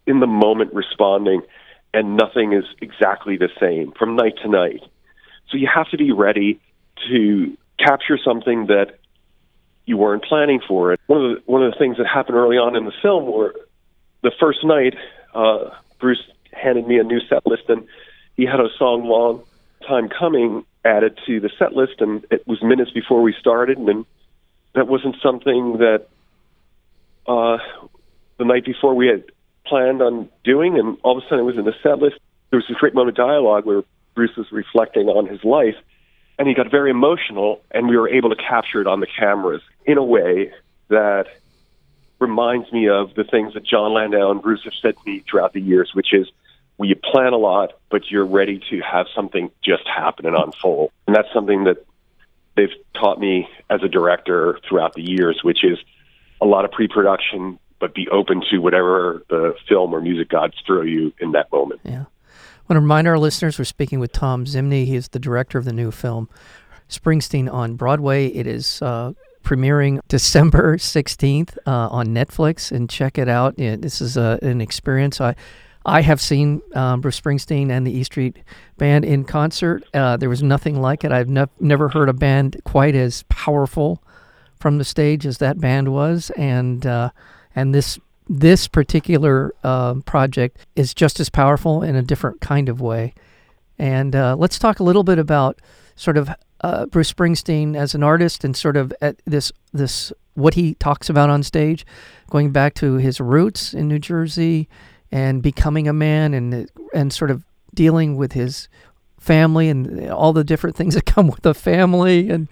in 0.06 0.20
the 0.20 0.26
moment 0.26 0.74
responding, 0.74 1.42
and 1.94 2.16
nothing 2.16 2.52
is 2.52 2.64
exactly 2.80 3.36
the 3.36 3.48
same 3.58 3.92
from 3.92 4.14
night 4.14 4.34
to 4.42 4.48
night. 4.48 4.82
So 5.48 5.56
you 5.56 5.68
have 5.72 5.88
to 5.90 5.96
be 5.96 6.12
ready 6.12 6.60
to 7.08 7.56
capture 7.78 8.18
something 8.22 8.66
that 8.66 8.98
you 9.84 9.96
weren't 9.96 10.24
planning 10.24 10.60
for. 10.66 10.92
It 10.92 11.00
one 11.06 11.24
of 11.24 11.36
the 11.36 11.42
one 11.50 11.62
of 11.62 11.72
the 11.72 11.78
things 11.78 11.96
that 11.98 12.06
happened 12.06 12.36
early 12.36 12.56
on 12.56 12.76
in 12.76 12.84
the 12.84 12.92
film 13.02 13.26
were 13.30 13.54
the 14.22 14.32
first 14.40 14.64
night, 14.64 14.94
uh, 15.34 15.70
Bruce 16.00 16.22
handed 16.52 16.86
me 16.86 16.98
a 16.98 17.04
new 17.04 17.20
set 17.28 17.46
list, 17.46 17.64
and 17.68 17.86
he 18.36 18.44
had 18.44 18.60
a 18.60 18.68
song 18.78 19.04
"Long 19.04 19.42
Time 19.86 20.08
Coming" 20.08 20.64
added 20.84 21.18
to 21.26 21.40
the 21.40 21.50
set 21.58 21.74
list, 21.74 22.00
and 22.00 22.24
it 22.30 22.46
was 22.46 22.62
minutes 22.62 22.90
before 22.90 23.22
we 23.22 23.34
started, 23.38 23.78
and 23.78 24.04
that 24.74 24.88
wasn't 24.88 25.16
something 25.22 25.78
that 25.78 26.06
uh, 27.26 27.58
the 28.38 28.44
night 28.44 28.64
before 28.64 28.94
we 28.94 29.06
had 29.06 29.24
planned 29.64 30.02
on 30.02 30.28
doing, 30.44 30.78
and 30.78 30.98
all 31.02 31.16
of 31.16 31.24
a 31.24 31.26
sudden 31.26 31.40
it 31.40 31.42
was 31.42 31.56
in 31.56 31.64
the 31.64 31.74
set 31.82 31.98
list. 31.98 32.16
There 32.50 32.58
was 32.58 32.66
this 32.68 32.76
great 32.78 32.94
moment 32.94 33.18
of 33.18 33.26
dialogue 33.26 33.66
where 33.66 33.82
Bruce 34.14 34.36
was 34.36 34.50
reflecting 34.50 35.08
on 35.08 35.26
his 35.26 35.42
life, 35.44 35.74
and 36.38 36.48
he 36.48 36.54
got 36.54 36.70
very 36.70 36.90
emotional, 36.90 37.62
and 37.70 37.88
we 37.88 37.96
were 37.96 38.08
able 38.08 38.30
to 38.30 38.36
capture 38.36 38.80
it 38.80 38.86
on 38.86 39.00
the 39.00 39.06
cameras 39.06 39.62
in 39.84 39.98
a 39.98 40.04
way 40.04 40.52
that 40.88 41.26
reminds 42.18 42.70
me 42.72 42.88
of 42.88 43.14
the 43.14 43.24
things 43.24 43.54
that 43.54 43.64
Jon 43.64 43.92
Landau 43.92 44.30
and 44.30 44.42
Bruce 44.42 44.64
have 44.64 44.72
said 44.80 44.96
to 44.96 45.10
me 45.10 45.22
throughout 45.28 45.52
the 45.52 45.60
years, 45.60 45.90
which 45.94 46.12
is 46.12 46.28
you 46.78 46.94
plan 46.94 47.32
a 47.32 47.38
lot, 47.38 47.72
but 47.90 48.10
you're 48.10 48.26
ready 48.26 48.62
to 48.70 48.80
have 48.80 49.06
something 49.14 49.50
just 49.64 49.86
happen 49.86 50.26
and 50.26 50.36
unfold. 50.36 50.90
And 51.06 51.16
that's 51.16 51.28
something 51.32 51.64
that 51.64 51.84
they've 52.54 52.72
taught 52.94 53.18
me 53.18 53.48
as 53.70 53.82
a 53.82 53.88
director 53.88 54.58
throughout 54.68 54.94
the 54.94 55.02
years, 55.02 55.40
which 55.42 55.64
is 55.64 55.78
a 56.40 56.46
lot 56.46 56.64
of 56.64 56.72
pre-production, 56.72 57.58
but 57.78 57.94
be 57.94 58.08
open 58.08 58.42
to 58.50 58.58
whatever 58.58 59.22
the 59.28 59.54
film 59.68 59.94
or 59.94 60.00
music 60.00 60.28
gods 60.28 60.54
throw 60.66 60.82
you 60.82 61.12
in 61.18 61.32
that 61.32 61.50
moment. 61.50 61.80
Yeah. 61.84 62.04
Want 62.68 62.78
to 62.78 62.80
remind 62.80 63.06
our 63.06 63.16
listeners 63.16 63.60
we're 63.60 63.64
speaking 63.64 64.00
with 64.00 64.10
Thom 64.10 64.44
Zimny. 64.44 64.86
He 64.86 64.96
is 64.96 65.06
the 65.10 65.20
director 65.20 65.56
of 65.56 65.64
the 65.64 65.72
new 65.72 65.92
film 65.92 66.28
Springsteen 66.88 67.48
on 67.52 67.76
Broadway. 67.76 68.26
It 68.26 68.48
is 68.48 68.82
uh, 68.82 69.12
premiering 69.44 70.00
December 70.08 70.76
16th 70.76 71.56
uh, 71.64 71.70
on 71.70 72.08
Netflix, 72.08 72.72
and 72.72 72.90
check 72.90 73.18
it 73.18 73.28
out. 73.28 73.56
This 73.56 74.00
is 74.00 74.16
a, 74.16 74.40
an 74.42 74.60
experience. 74.60 75.20
I 75.20 75.36
I 75.84 76.00
have 76.00 76.20
seen 76.20 76.60
um, 76.74 77.02
Bruce 77.02 77.20
Springsteen 77.20 77.70
and 77.70 77.86
the 77.86 77.92
E 77.92 78.02
Street 78.02 78.38
Band 78.78 79.04
in 79.04 79.22
concert. 79.22 79.84
Uh, 79.94 80.16
there 80.16 80.28
was 80.28 80.42
nothing 80.42 80.80
like 80.82 81.04
it. 81.04 81.12
I've 81.12 81.28
ne- 81.28 81.46
never 81.60 81.88
heard 81.88 82.08
a 82.08 82.12
band 82.12 82.60
quite 82.64 82.96
as 82.96 83.22
powerful 83.28 84.02
from 84.58 84.78
the 84.78 84.84
stage 84.84 85.24
as 85.24 85.38
that 85.38 85.60
band 85.60 85.92
was, 85.92 86.32
and 86.36 86.84
uh, 86.84 87.10
and 87.54 87.72
this 87.72 88.00
this 88.28 88.66
particular 88.68 89.54
uh, 89.62 89.94
project 90.04 90.58
is 90.74 90.94
just 90.94 91.20
as 91.20 91.28
powerful 91.28 91.82
in 91.82 91.94
a 91.94 92.02
different 92.02 92.40
kind 92.40 92.68
of 92.68 92.80
way. 92.80 93.14
And 93.78 94.16
uh, 94.16 94.36
let's 94.36 94.58
talk 94.58 94.80
a 94.80 94.84
little 94.84 95.04
bit 95.04 95.18
about 95.18 95.60
sort 95.94 96.16
of 96.16 96.30
uh, 96.62 96.86
Bruce 96.86 97.12
Springsteen 97.12 97.76
as 97.76 97.94
an 97.94 98.02
artist 98.02 98.42
and 98.44 98.56
sort 98.56 98.76
of 98.76 98.92
this 99.24 99.52
this 99.72 100.12
what 100.34 100.54
he 100.54 100.74
talks 100.74 101.08
about 101.08 101.30
on 101.30 101.42
stage, 101.42 101.86
going 102.30 102.50
back 102.50 102.74
to 102.74 102.94
his 102.94 103.20
roots 103.20 103.72
in 103.72 103.88
New 103.88 103.98
Jersey 103.98 104.68
and 105.12 105.42
becoming 105.42 105.86
a 105.88 105.92
man 105.92 106.34
and 106.34 106.70
and 106.94 107.12
sort 107.12 107.30
of 107.30 107.44
dealing 107.74 108.16
with 108.16 108.32
his 108.32 108.68
family 109.18 109.68
and 109.68 110.08
all 110.10 110.32
the 110.32 110.44
different 110.44 110.76
things 110.76 110.94
that 110.94 111.06
come 111.14 111.26
with 111.26 111.44
a 111.44 111.54
family 111.54 112.30
and 112.30 112.48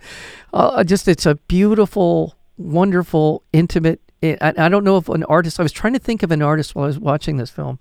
uh, 0.53 0.83
just 0.85 1.09
it's 1.09 1.27
a 1.27 1.37
beautiful 1.47 2.35
wonderful 2.57 3.43
intimate 3.53 4.01
I, 4.23 4.53
I 4.57 4.69
don't 4.69 4.85
know 4.85 4.97
if 4.97 5.09
an 5.09 5.25
artist 5.25 5.61
i 5.61 5.63
was 5.63 5.73
trying 5.73 5.93
to 5.93 5.99
think 5.99 6.23
of 6.23 6.31
an 6.31 6.43
artist 6.43 6.75
while 6.75 6.85
i 6.85 6.87
was 6.89 6.99
watching 6.99 7.37
this 7.37 7.51
film 7.51 7.79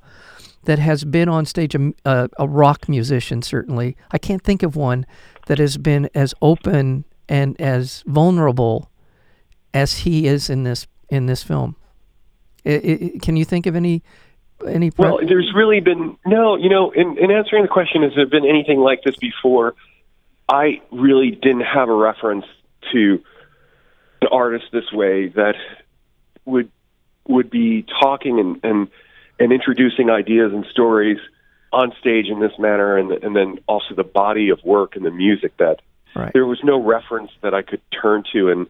that 0.66 0.80
has 0.80 1.04
been 1.04 1.28
on 1.28 1.46
stage 1.46 1.75
a, 1.75 1.94
a, 2.06 2.30
a 2.40 2.48
rock 2.48 2.88
musician 2.88 3.42
certainly 3.42 3.96
i 4.12 4.18
can't 4.18 4.44
think 4.44 4.63
of 4.63 4.75
one 4.75 5.06
that 5.48 5.60
has 5.60 5.78
been 5.78 6.10
as 6.13 6.34
open 6.42 7.06
and 7.30 7.60
as 7.60 8.04
vulnerable 8.08 8.90
as 9.74 10.00
he 10.00 10.28
is 10.28 10.50
in 10.50 10.63
this 10.63 10.88
in 11.10 11.25
this 11.25 11.44
film 11.44 11.75
it, 12.63 12.86
it, 12.86 13.22
can 13.22 13.36
you 13.36 13.46
think 13.46 13.66
of 13.66 13.75
any 13.75 14.04
any? 14.68 14.92
well, 14.98 15.20
there's 15.28 15.52
really 15.56 15.80
been 15.80 16.18
no. 16.25 16.56
You 16.56 16.70
know, 16.70 16.92
in, 16.92 17.18
in 17.18 17.32
answering 17.32 17.63
the 17.63 17.70
question, 17.70 18.04
has 18.04 18.13
there 18.16 18.28
been 18.28 18.46
anything 18.46 18.80
like 18.80 19.04
this 19.04 19.16
before? 19.16 19.75
I 20.50 20.82
really 20.92 21.32
didn't 21.32 21.62
have 21.62 21.90
a 21.90 21.94
reference 21.94 22.46
to 22.92 23.24
an 24.22 24.28
artist 24.32 24.66
this 24.72 24.92
way 24.92 25.30
that 25.30 25.56
would 26.46 26.70
would 27.28 27.50
be 27.50 27.86
talking 28.02 28.40
and 28.40 28.60
and, 28.64 28.88
and 29.40 29.52
introducing 29.52 30.10
ideas 30.10 30.52
and 30.54 30.66
stories 30.72 31.20
on 31.72 31.92
stage 32.00 32.28
in 32.28 32.40
this 32.40 32.52
manner, 32.60 32.98
and 32.98 33.12
and 33.12 33.36
then 33.36 33.60
also 33.68 33.96
the 33.96 34.04
body 34.04 34.50
of 34.50 34.60
work 34.64 34.96
and 34.96 35.06
the 35.06 35.12
music 35.12 35.56
that 35.58 35.82
right. 36.16 36.32
there 36.34 36.46
was 36.46 36.60
no 36.64 36.82
reference 36.82 37.32
that 37.42 37.54
I 37.54 37.62
could 37.62 37.82
turn 38.02 38.24
to 38.34 38.50
and 38.50 38.67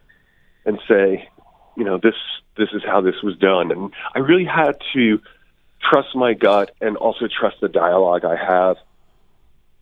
and 0.66 0.80
say, 0.88 1.28
you 1.76 1.84
know, 1.84 1.98
this 1.98 2.16
this 2.58 2.70
is 2.74 2.82
how 2.86 3.02
this 3.02 3.22
was 3.24 3.38
done, 3.38 3.72
and 3.72 3.92
I 4.16 4.20
really 4.20 4.46
had 4.46 4.78
to 4.94 5.20
trust 5.82 6.16
my 6.16 6.34
gut 6.34 6.72
and 6.82 6.98
also 6.98 7.28
trust 7.28 7.58
the 7.62 7.68
dialogue 7.68 8.24
I 8.26 8.36
have 8.36 8.78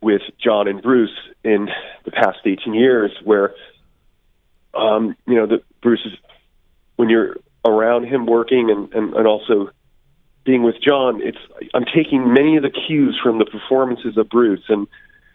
with 0.01 0.21
John 0.43 0.67
and 0.67 0.81
Bruce 0.81 1.15
in 1.43 1.69
the 2.05 2.11
past 2.11 2.39
18 2.43 2.73
years, 2.73 3.11
where, 3.23 3.53
um, 4.73 5.15
you 5.27 5.35
know, 5.35 5.45
the 5.45 5.61
Bruce 5.81 6.01
is, 6.05 6.13
when 6.95 7.09
you're 7.09 7.37
around 7.63 8.05
him 8.05 8.25
working 8.25 8.69
and, 8.69 8.91
and, 8.93 9.13
and 9.13 9.27
also 9.27 9.69
being 10.43 10.63
with 10.63 10.75
John, 10.81 11.21
it's, 11.21 11.37
I'm 11.73 11.85
taking 11.85 12.33
many 12.33 12.57
of 12.57 12.63
the 12.63 12.71
cues 12.71 13.19
from 13.21 13.37
the 13.37 13.45
performances 13.45 14.17
of 14.17 14.29
Bruce 14.29 14.63
and, 14.69 14.87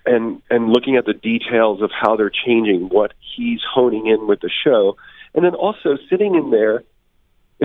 and, 0.04 0.42
and 0.50 0.68
looking 0.70 0.96
at 0.96 1.06
the 1.06 1.14
details 1.14 1.80
of 1.82 1.90
how 1.92 2.16
they're 2.16 2.30
changing, 2.30 2.88
what 2.88 3.12
he's 3.36 3.60
honing 3.72 4.06
in 4.06 4.26
with 4.26 4.40
the 4.40 4.50
show. 4.64 4.96
And 5.34 5.44
then 5.44 5.54
also 5.54 5.96
sitting 6.10 6.34
in 6.34 6.50
there, 6.50 6.82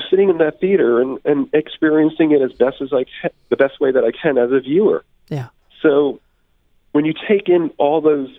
sitting 0.10 0.30
in 0.30 0.38
that 0.38 0.60
theater 0.60 1.02
and, 1.02 1.20
and 1.26 1.50
experiencing 1.54 2.32
it 2.32 2.42
as 2.42 2.52
best 2.52 2.82
as 2.82 2.94
I 2.94 3.06
can, 3.22 3.32
the 3.50 3.58
best 3.58 3.80
way 3.80 3.92
that 3.92 4.04
I 4.04 4.12
can 4.12 4.38
as 4.38 4.52
a 4.52 4.60
viewer. 4.60 5.04
Yeah. 5.30 5.48
So 5.82 6.20
when 6.92 7.06
you 7.06 7.14
take 7.28 7.50
in 7.50 7.72
all 7.78 8.02
those, 8.02 8.30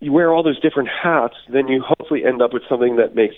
you 0.00 0.12
wear 0.12 0.32
all 0.32 0.42
those 0.42 0.60
different 0.60 0.88
hats, 0.88 1.34
then 1.48 1.68
you 1.68 1.82
hopefully 1.82 2.24
end 2.24 2.40
up 2.40 2.52
with 2.52 2.62
something 2.68 2.96
that 2.96 3.14
makes 3.14 3.34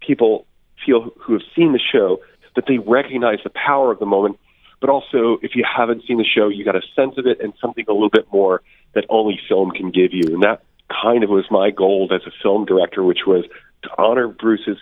people 0.00 0.46
feel 0.84 1.10
who 1.20 1.34
have 1.34 1.42
seen 1.54 1.72
the 1.72 1.80
show 1.80 2.20
that 2.56 2.64
they 2.66 2.78
recognize 2.78 3.38
the 3.44 3.50
power 3.50 3.90
of 3.90 3.98
the 3.98 4.06
moment. 4.06 4.38
But 4.80 4.90
also, 4.90 5.38
if 5.42 5.54
you 5.54 5.64
haven't 5.64 6.02
seen 6.06 6.18
the 6.18 6.24
show, 6.24 6.48
you 6.48 6.64
got 6.64 6.76
a 6.76 6.82
sense 6.96 7.16
of 7.16 7.26
it 7.26 7.40
and 7.40 7.52
something 7.60 7.84
a 7.88 7.92
little 7.92 8.10
bit 8.10 8.26
more 8.32 8.62
that 8.94 9.04
only 9.08 9.40
film 9.48 9.70
can 9.70 9.90
give 9.90 10.12
you. 10.12 10.34
And 10.34 10.42
that 10.42 10.62
kind 10.90 11.22
of 11.24 11.30
was 11.30 11.44
my 11.50 11.70
goal 11.70 12.08
as 12.12 12.22
a 12.26 12.32
film 12.42 12.64
director, 12.64 13.02
which 13.02 13.20
was 13.26 13.44
to 13.84 13.90
honor 13.96 14.28
Bruce's 14.28 14.78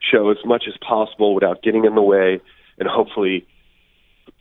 show 0.00 0.30
as 0.30 0.38
much 0.44 0.64
as 0.66 0.74
possible 0.78 1.34
without 1.34 1.62
getting 1.62 1.84
in 1.84 1.94
the 1.94 2.02
way, 2.02 2.40
and 2.78 2.88
hopefully 2.88 3.46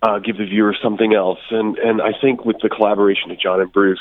uh, 0.02 0.20
give 0.20 0.38
the 0.38 0.46
viewer 0.46 0.76
something 0.82 1.14
else. 1.14 1.40
And 1.52 1.78
and 1.78 2.02
I 2.02 2.12
think 2.20 2.46
with 2.46 2.58
the 2.62 2.70
collaboration 2.70 3.32
of 3.32 3.40
John 3.40 3.60
and 3.60 3.72
Bruce, 3.72 4.00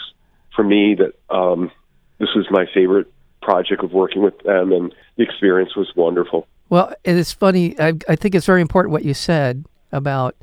for 0.54 0.62
me, 0.62 0.96
that 0.96 1.14
um, 1.34 1.70
this 2.18 2.28
was 2.34 2.46
my 2.50 2.66
favorite 2.72 3.12
project 3.42 3.82
of 3.82 3.92
working 3.92 4.22
with 4.22 4.38
them, 4.40 4.72
and 4.72 4.94
the 5.16 5.24
experience 5.24 5.74
was 5.76 5.90
wonderful. 5.96 6.46
Well, 6.68 6.94
it's 7.04 7.32
funny. 7.32 7.78
I, 7.80 7.94
I 8.08 8.16
think 8.16 8.34
it's 8.34 8.46
very 8.46 8.60
important 8.60 8.92
what 8.92 9.04
you 9.04 9.14
said 9.14 9.64
about 9.90 10.36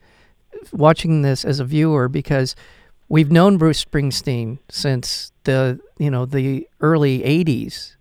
watching 0.71 1.21
this 1.21 1.45
as 1.45 1.59
a 1.59 1.65
viewer 1.65 2.07
because 2.07 2.55
we've 3.09 3.31
known 3.31 3.57
Bruce 3.57 3.83
Springsteen 3.83 4.59
since 4.69 5.31
the 5.43 5.79
you 5.97 6.09
know 6.09 6.25
the 6.25 6.67
early 6.81 7.19
'80s 7.19 7.95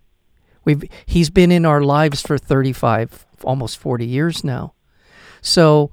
We've 0.65 0.85
he's 1.07 1.31
been 1.31 1.53
in 1.53 1.67
our 1.67 1.83
lives 1.83 2.23
for 2.23 2.39
35 2.39 3.27
almost 3.45 3.79
40 3.79 4.07
years 4.07 4.43
now. 4.43 4.73
So 5.41 5.91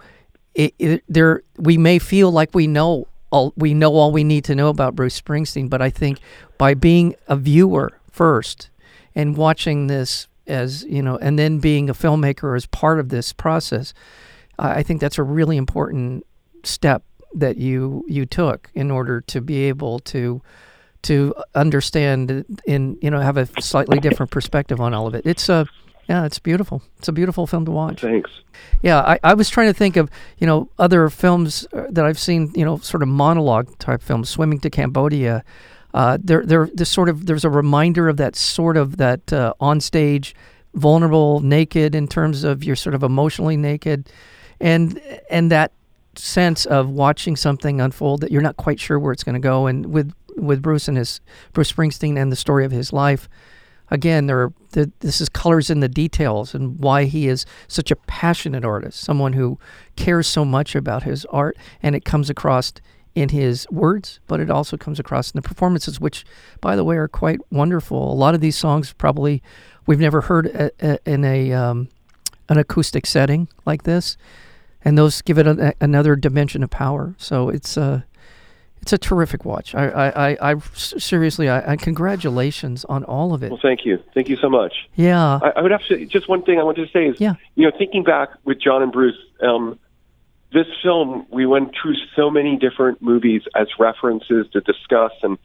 it, 0.56 0.74
it, 0.80 1.04
there 1.08 1.44
we 1.58 1.78
may 1.78 2.00
feel 2.00 2.32
like 2.32 2.54
we 2.54 2.68
know 2.68 3.08
all 3.30 3.54
we 3.56 3.74
know 3.74 3.94
all 3.96 4.12
we 4.12 4.24
need 4.24 4.44
to 4.46 4.56
know 4.56 4.70
about 4.70 4.96
Bruce 4.96 5.20
Springsteen, 5.20 5.70
but 5.70 5.82
I 5.82 5.90
think 5.90 6.20
by 6.58 6.74
being 6.74 7.16
a 7.28 7.36
viewer 7.36 8.00
first 8.10 8.70
and 9.14 9.36
watching 9.36 9.88
this 9.88 10.28
as, 10.48 10.84
you 10.84 11.02
know, 11.02 11.18
and 11.18 11.38
then 11.38 11.60
being 11.60 11.90
a 11.90 11.94
filmmaker 11.94 12.56
as 12.56 12.66
part 12.66 13.00
of 13.00 13.10
this 13.10 13.34
process, 13.34 13.94
I 14.60 14.84
think 14.84 15.02
that's 15.02 15.18
a 15.18 15.24
really 15.24 15.58
important 15.58 16.26
step 16.64 17.04
that 17.34 17.58
you 17.58 18.06
you 18.08 18.26
took 18.26 18.70
in 18.74 18.92
order 18.92 19.22
to 19.22 19.42
be 19.42 19.64
able 19.64 20.00
to 20.00 20.42
to 21.04 21.34
understand 21.56 22.46
and 22.68 22.98
you 23.02 23.10
know 23.10 23.20
have 23.20 23.38
a 23.38 23.48
slightly 23.62 24.00
different 24.00 24.32
perspective 24.32 24.80
on 24.80 24.94
all 24.94 25.08
of 25.08 25.16
it. 25.16 25.26
It's 25.26 25.50
a 25.50 25.66
yeah, 26.10 26.26
it's 26.26 26.40
beautiful. 26.40 26.82
It's 26.98 27.08
a 27.08 27.12
beautiful 27.12 27.48
film 27.48 27.64
to 27.66 27.72
watch. 27.72 28.02
Thanks. 28.02 28.32
Yeah, 28.82 29.00
I, 29.00 29.20
I 29.24 29.34
was 29.34 29.50
trying 29.50 29.68
to 29.68 29.74
think 29.74 29.96
of 29.96 30.10
you 30.38 30.48
know 30.48 30.70
other 30.78 31.10
films 31.10 31.66
uh, 31.74 31.88
that 31.90 32.06
I've 32.06 32.20
seen 32.20 32.52
you 32.54 32.66
know 32.66 32.78
sort 32.78 33.02
of 33.02 33.10
monologue 33.10 33.78
type 33.80 34.02
films. 34.02 34.30
Swimming 34.30 34.60
to 34.60 34.70
Cambodia. 34.70 35.44
Uh, 35.94 36.18
there, 36.22 36.46
there, 36.46 36.70
there's 36.74 36.90
sort 36.90 37.10
of 37.10 37.26
there's 37.26 37.46
a 37.46 37.50
reminder 37.50 38.08
of 38.08 38.18
that 38.18 38.36
sort 38.36 38.78
of 38.78 38.98
that 38.98 39.32
uh, 39.34 39.54
onstage, 39.60 40.34
vulnerable, 40.74 41.42
naked 41.42 41.96
in 41.96 42.08
terms 42.08 42.44
of 42.44 42.64
you're 42.64 42.76
sort 42.76 42.96
of 42.96 43.04
emotionally 43.04 43.58
naked, 43.58 44.10
and 44.60 45.02
and 45.30 45.52
that 45.52 45.72
sense 46.16 46.66
of 46.66 46.90
watching 46.90 47.36
something 47.36 47.80
unfold 47.80 48.22
that 48.22 48.32
you're 48.32 48.42
not 48.42 48.58
quite 48.58 48.80
sure 48.80 49.00
where 49.00 49.14
it's 49.14 49.24
going 49.24 49.34
to 49.34 49.40
go. 49.40 49.68
And 49.68 49.88
with 49.88 50.14
with 50.38 50.62
Bruce 50.62 50.88
and 50.88 50.98
his 50.98 51.20
Bruce 51.54 51.72
Springsteen 51.72 52.18
and 52.18 52.32
the 52.32 52.36
story 52.36 52.66
of 52.66 52.72
his 52.72 52.94
life. 52.94 53.30
Again, 53.90 54.28
there 54.28 54.42
are 54.42 54.54
the, 54.72 54.90
this 55.02 55.20
is 55.20 55.28
colors 55.28 55.70
in 55.70 55.82
the 55.82 55.90
details 55.90 56.56
and 56.56 56.80
why 56.80 57.04
he 57.04 57.28
is 57.28 57.46
such 57.68 57.92
a 57.92 57.98
passionate 57.98 58.64
artist, 58.64 59.02
someone 59.02 59.34
who 59.34 59.60
cares 59.98 60.28
so 60.28 60.46
much 60.46 60.76
about 60.76 61.04
his 61.04 61.26
art, 61.26 61.58
and 61.84 61.94
it 61.94 62.06
comes 62.06 62.30
across 62.30 62.72
in 63.14 63.30
his 63.30 63.68
words, 63.70 64.20
but 64.28 64.40
it 64.40 64.50
also 64.50 64.78
comes 64.78 65.00
across 65.00 65.32
in 65.32 65.38
the 65.38 65.48
performances, 65.48 66.00
which, 66.00 66.26
by 66.62 66.76
the 66.76 66.84
way, 66.84 66.96
are 66.96 67.08
quite 67.08 67.40
wonderful. 67.52 68.12
A 68.12 68.16
lot 68.16 68.36
of 68.36 68.42
these 68.42 68.58
songs 68.58 68.94
probably 68.94 69.44
we've 69.86 70.00
never 70.00 70.22
heard 70.22 70.48
a, 70.48 70.72
a, 70.82 71.00
in 71.06 71.26
a 71.26 71.54
um, 71.54 71.90
an 72.50 72.58
acoustic 72.58 73.06
setting 73.06 73.48
like 73.66 73.84
this, 73.84 74.18
and 74.84 74.98
those 74.98 75.22
give 75.22 75.38
it 75.38 75.48
a, 75.48 75.74
another 75.82 76.16
dimension 76.16 76.64
of 76.64 76.70
power. 76.70 77.16
So 77.18 77.50
it's 77.50 77.78
uh, 77.78 78.02
it's 78.82 78.94
a 78.94 78.98
terrific 78.98 79.46
watch. 79.46 79.76
I, 79.76 79.90
I, 79.90 80.32
I, 80.32 80.52
I 80.52 80.60
seriously, 80.76 81.50
I, 81.50 81.74
I, 81.74 81.76
congratulations 81.76 82.84
on 82.86 83.04
all 83.04 83.34
of 83.34 83.44
it. 83.44 83.52
Well, 83.52 83.60
thank 83.62 83.86
you, 83.86 84.02
thank 84.14 84.28
you 84.28 84.38
so 84.38 84.50
much. 84.50 84.74
Yeah, 84.96 85.40
I, 85.42 85.50
I 85.58 85.62
would 85.62 85.72
have 85.72 85.86
to 85.86 86.06
just 86.06 86.28
one 86.28 86.44
thing 86.44 86.60
I 86.60 86.64
wanted 86.64 86.88
to 86.88 86.92
say 86.92 87.06
is, 87.06 87.20
yeah. 87.20 87.36
you 87.56 87.66
know, 87.66 87.78
thinking 87.78 88.04
back 88.04 88.30
with 88.44 88.60
John 88.60 88.82
and 88.82 88.92
Bruce, 88.92 89.18
um, 89.42 89.78
this 90.54 90.68
film 90.84 91.26
we 91.30 91.46
went 91.46 91.74
through 91.82 91.96
so 92.16 92.30
many 92.30 92.58
different 92.58 93.02
movies 93.02 93.44
as 93.56 93.68
references 93.80 94.48
to 94.52 94.62
discuss, 94.62 95.14
and 95.24 95.38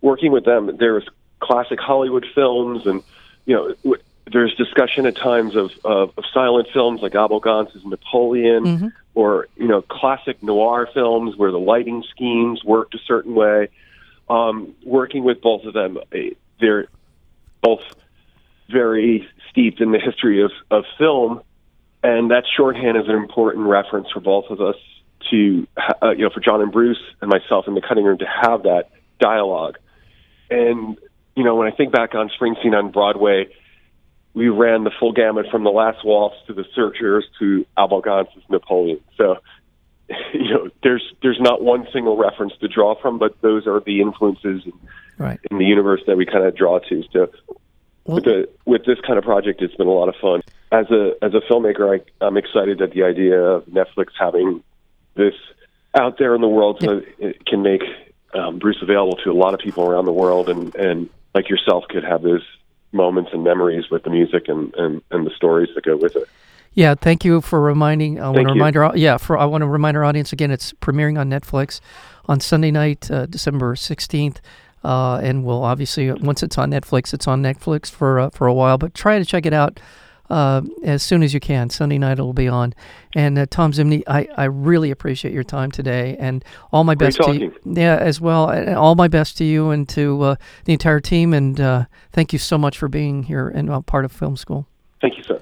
working 0.00 0.32
with 0.32 0.44
them, 0.44 0.76
there 0.78 0.94
was 0.94 1.04
classic 1.40 1.80
Hollywood 1.80 2.26
films, 2.34 2.86
and 2.86 3.02
you 3.44 3.56
know, 3.84 3.96
there's 4.30 4.54
discussion 4.54 5.06
at 5.06 5.16
times 5.16 5.56
of, 5.56 5.72
of, 5.84 6.12
of 6.16 6.24
silent 6.32 6.68
films 6.72 7.02
like 7.02 7.14
Abel 7.14 7.40
Gance's 7.40 7.84
Napoleon, 7.84 8.64
mm-hmm. 8.64 8.88
or 9.14 9.48
you 9.56 9.66
know, 9.66 9.82
classic 9.82 10.42
noir 10.42 10.88
films 10.94 11.36
where 11.36 11.50
the 11.50 11.58
lighting 11.58 12.04
schemes 12.10 12.62
worked 12.64 12.94
a 12.94 13.00
certain 13.06 13.34
way. 13.34 13.68
Um, 14.30 14.74
working 14.84 15.24
with 15.24 15.42
both 15.42 15.64
of 15.64 15.74
them, 15.74 15.98
eh, 16.12 16.30
they're 16.60 16.86
both 17.60 17.82
very 18.70 19.28
steeped 19.50 19.80
in 19.80 19.90
the 19.90 19.98
history 19.98 20.42
of, 20.42 20.52
of 20.70 20.84
film, 20.96 21.42
and 22.02 22.30
that 22.30 22.44
shorthand 22.56 22.96
is 22.96 23.08
an 23.08 23.14
important 23.14 23.66
reference 23.66 24.08
for 24.12 24.20
both 24.20 24.46
of 24.50 24.60
us 24.60 24.76
to, 25.30 25.66
uh, 26.02 26.10
you 26.10 26.24
know, 26.24 26.30
for 26.30 26.40
John 26.40 26.60
and 26.60 26.72
Bruce 26.72 27.00
and 27.20 27.30
myself 27.30 27.66
in 27.68 27.74
the 27.74 27.80
cutting 27.80 28.04
room 28.04 28.18
to 28.18 28.26
have 28.26 28.64
that 28.64 28.90
dialogue. 29.20 29.78
And 30.50 30.98
you 31.34 31.44
know, 31.44 31.54
when 31.56 31.66
I 31.66 31.74
think 31.74 31.92
back 31.92 32.14
on 32.14 32.30
Springsteen 32.38 32.74
on 32.74 32.90
Broadway, 32.90 33.46
we 34.34 34.48
ran 34.48 34.84
the 34.84 34.90
full 34.98 35.12
gamut 35.12 35.46
from 35.50 35.64
the 35.64 35.70
Last 35.70 36.04
Waltz 36.04 36.36
to 36.46 36.54
the 36.54 36.64
Searchers 36.74 37.26
to 37.38 37.66
Abel 37.78 38.00
Gance's 38.00 38.42
Napoleon. 38.48 39.00
So, 39.16 39.36
you 40.32 40.50
know, 40.50 40.70
there's 40.82 41.02
there's 41.22 41.40
not 41.40 41.62
one 41.62 41.86
single 41.92 42.16
reference 42.16 42.52
to 42.60 42.68
draw 42.68 43.00
from, 43.00 43.18
but 43.18 43.40
those 43.40 43.66
are 43.66 43.80
the 43.80 44.00
influences 44.00 44.62
in, 44.64 44.72
right. 45.18 45.40
in 45.50 45.58
the 45.58 45.64
universe 45.64 46.00
that 46.06 46.16
we 46.16 46.26
kind 46.26 46.44
of 46.44 46.56
draw 46.56 46.78
to. 46.78 47.02
So, 47.12 47.30
well, 48.04 48.16
with 48.16 48.24
the 48.24 48.48
with 48.64 48.84
this 48.84 48.98
kind 49.06 49.18
of 49.18 49.24
project, 49.24 49.62
it's 49.62 49.74
been 49.74 49.86
a 49.86 49.92
lot 49.92 50.08
of 50.08 50.16
fun. 50.20 50.42
As 50.72 50.90
a 50.90 51.12
as 51.20 51.34
a 51.34 51.40
filmmaker, 51.52 52.00
I, 52.00 52.24
I'm 52.24 52.38
excited 52.38 52.80
at 52.80 52.92
the 52.92 53.02
idea 53.02 53.38
of 53.38 53.66
Netflix 53.66 54.06
having 54.18 54.64
this 55.14 55.34
out 55.94 56.16
there 56.18 56.34
in 56.34 56.40
the 56.40 56.48
world, 56.48 56.78
so 56.80 57.02
it 57.18 57.44
can 57.44 57.62
make 57.62 57.82
um, 58.32 58.58
Bruce 58.58 58.78
available 58.80 59.18
to 59.22 59.30
a 59.30 59.34
lot 59.34 59.52
of 59.52 59.60
people 59.60 59.84
around 59.84 60.06
the 60.06 60.12
world, 60.12 60.48
and 60.48 60.74
and 60.74 61.10
like 61.34 61.50
yourself 61.50 61.84
could 61.88 62.04
have 62.04 62.22
those 62.22 62.42
moments 62.92 63.30
and 63.34 63.44
memories 63.44 63.90
with 63.90 64.02
the 64.02 64.10
music 64.10 64.48
and, 64.48 64.74
and, 64.74 65.02
and 65.10 65.26
the 65.26 65.30
stories 65.30 65.68
that 65.74 65.84
go 65.84 65.96
with 65.96 66.14
it. 66.16 66.28
Yeah, 66.74 66.94
thank 66.94 67.24
you 67.24 67.40
for 67.42 67.60
reminding. 67.60 68.18
I 68.18 68.30
want 68.30 68.48
to 68.48 68.54
remind 68.54 68.76
our 68.78 68.96
yeah 68.96 69.18
for 69.18 69.36
I 69.36 69.44
want 69.44 69.60
to 69.60 69.66
remind 69.66 69.96
our 69.98 70.04
audience 70.04 70.32
again. 70.32 70.50
It's 70.50 70.72
premiering 70.74 71.20
on 71.20 71.28
Netflix 71.28 71.80
on 72.26 72.40
Sunday 72.40 72.70
night, 72.70 73.10
uh, 73.10 73.26
December 73.26 73.76
sixteenth, 73.76 74.40
uh, 74.82 75.20
and 75.22 75.44
we'll 75.44 75.64
obviously 75.64 76.10
once 76.12 76.42
it's 76.42 76.56
on 76.56 76.70
Netflix, 76.70 77.12
it's 77.12 77.28
on 77.28 77.42
Netflix 77.42 77.90
for 77.90 78.20
uh, 78.20 78.30
for 78.30 78.46
a 78.46 78.54
while. 78.54 78.78
But 78.78 78.94
try 78.94 79.18
to 79.18 79.24
check 79.26 79.44
it 79.44 79.52
out 79.52 79.80
uh, 80.32 80.62
as 80.82 81.02
soon 81.02 81.22
as 81.22 81.34
you 81.34 81.40
can. 81.40 81.68
Sunday 81.68 81.98
night 81.98 82.12
it'll 82.12 82.32
be 82.32 82.48
on. 82.48 82.74
And 83.14 83.38
uh, 83.38 83.46
Thom 83.50 83.72
Zimny, 83.72 84.02
I, 84.06 84.26
I 84.36 84.44
really 84.44 84.90
appreciate 84.90 85.34
your 85.34 85.44
time 85.44 85.70
today, 85.70 86.16
and 86.18 86.42
all 86.72 86.84
my 86.84 86.94
best 86.94 87.18
to 87.18 87.34
you. 87.34 87.54
Yeah, 87.64 87.96
as 87.96 88.18
well. 88.20 88.48
And 88.48 88.74
all 88.74 88.94
my 88.94 89.08
best 89.08 89.36
to 89.38 89.44
you 89.44 89.70
and 89.70 89.86
to 89.90 90.22
uh, 90.22 90.34
the 90.64 90.72
entire 90.72 91.00
team. 91.00 91.34
And 91.34 91.60
uh, 91.60 91.84
thank 92.12 92.32
you 92.32 92.38
so 92.38 92.56
much 92.56 92.78
for 92.78 92.88
being 92.88 93.24
here 93.24 93.48
and 93.48 93.68
uh, 93.68 93.82
part 93.82 94.06
of 94.06 94.12
Film 94.12 94.36
School. 94.38 94.66
Thank 95.02 95.18
you, 95.18 95.24
sir. 95.24 95.41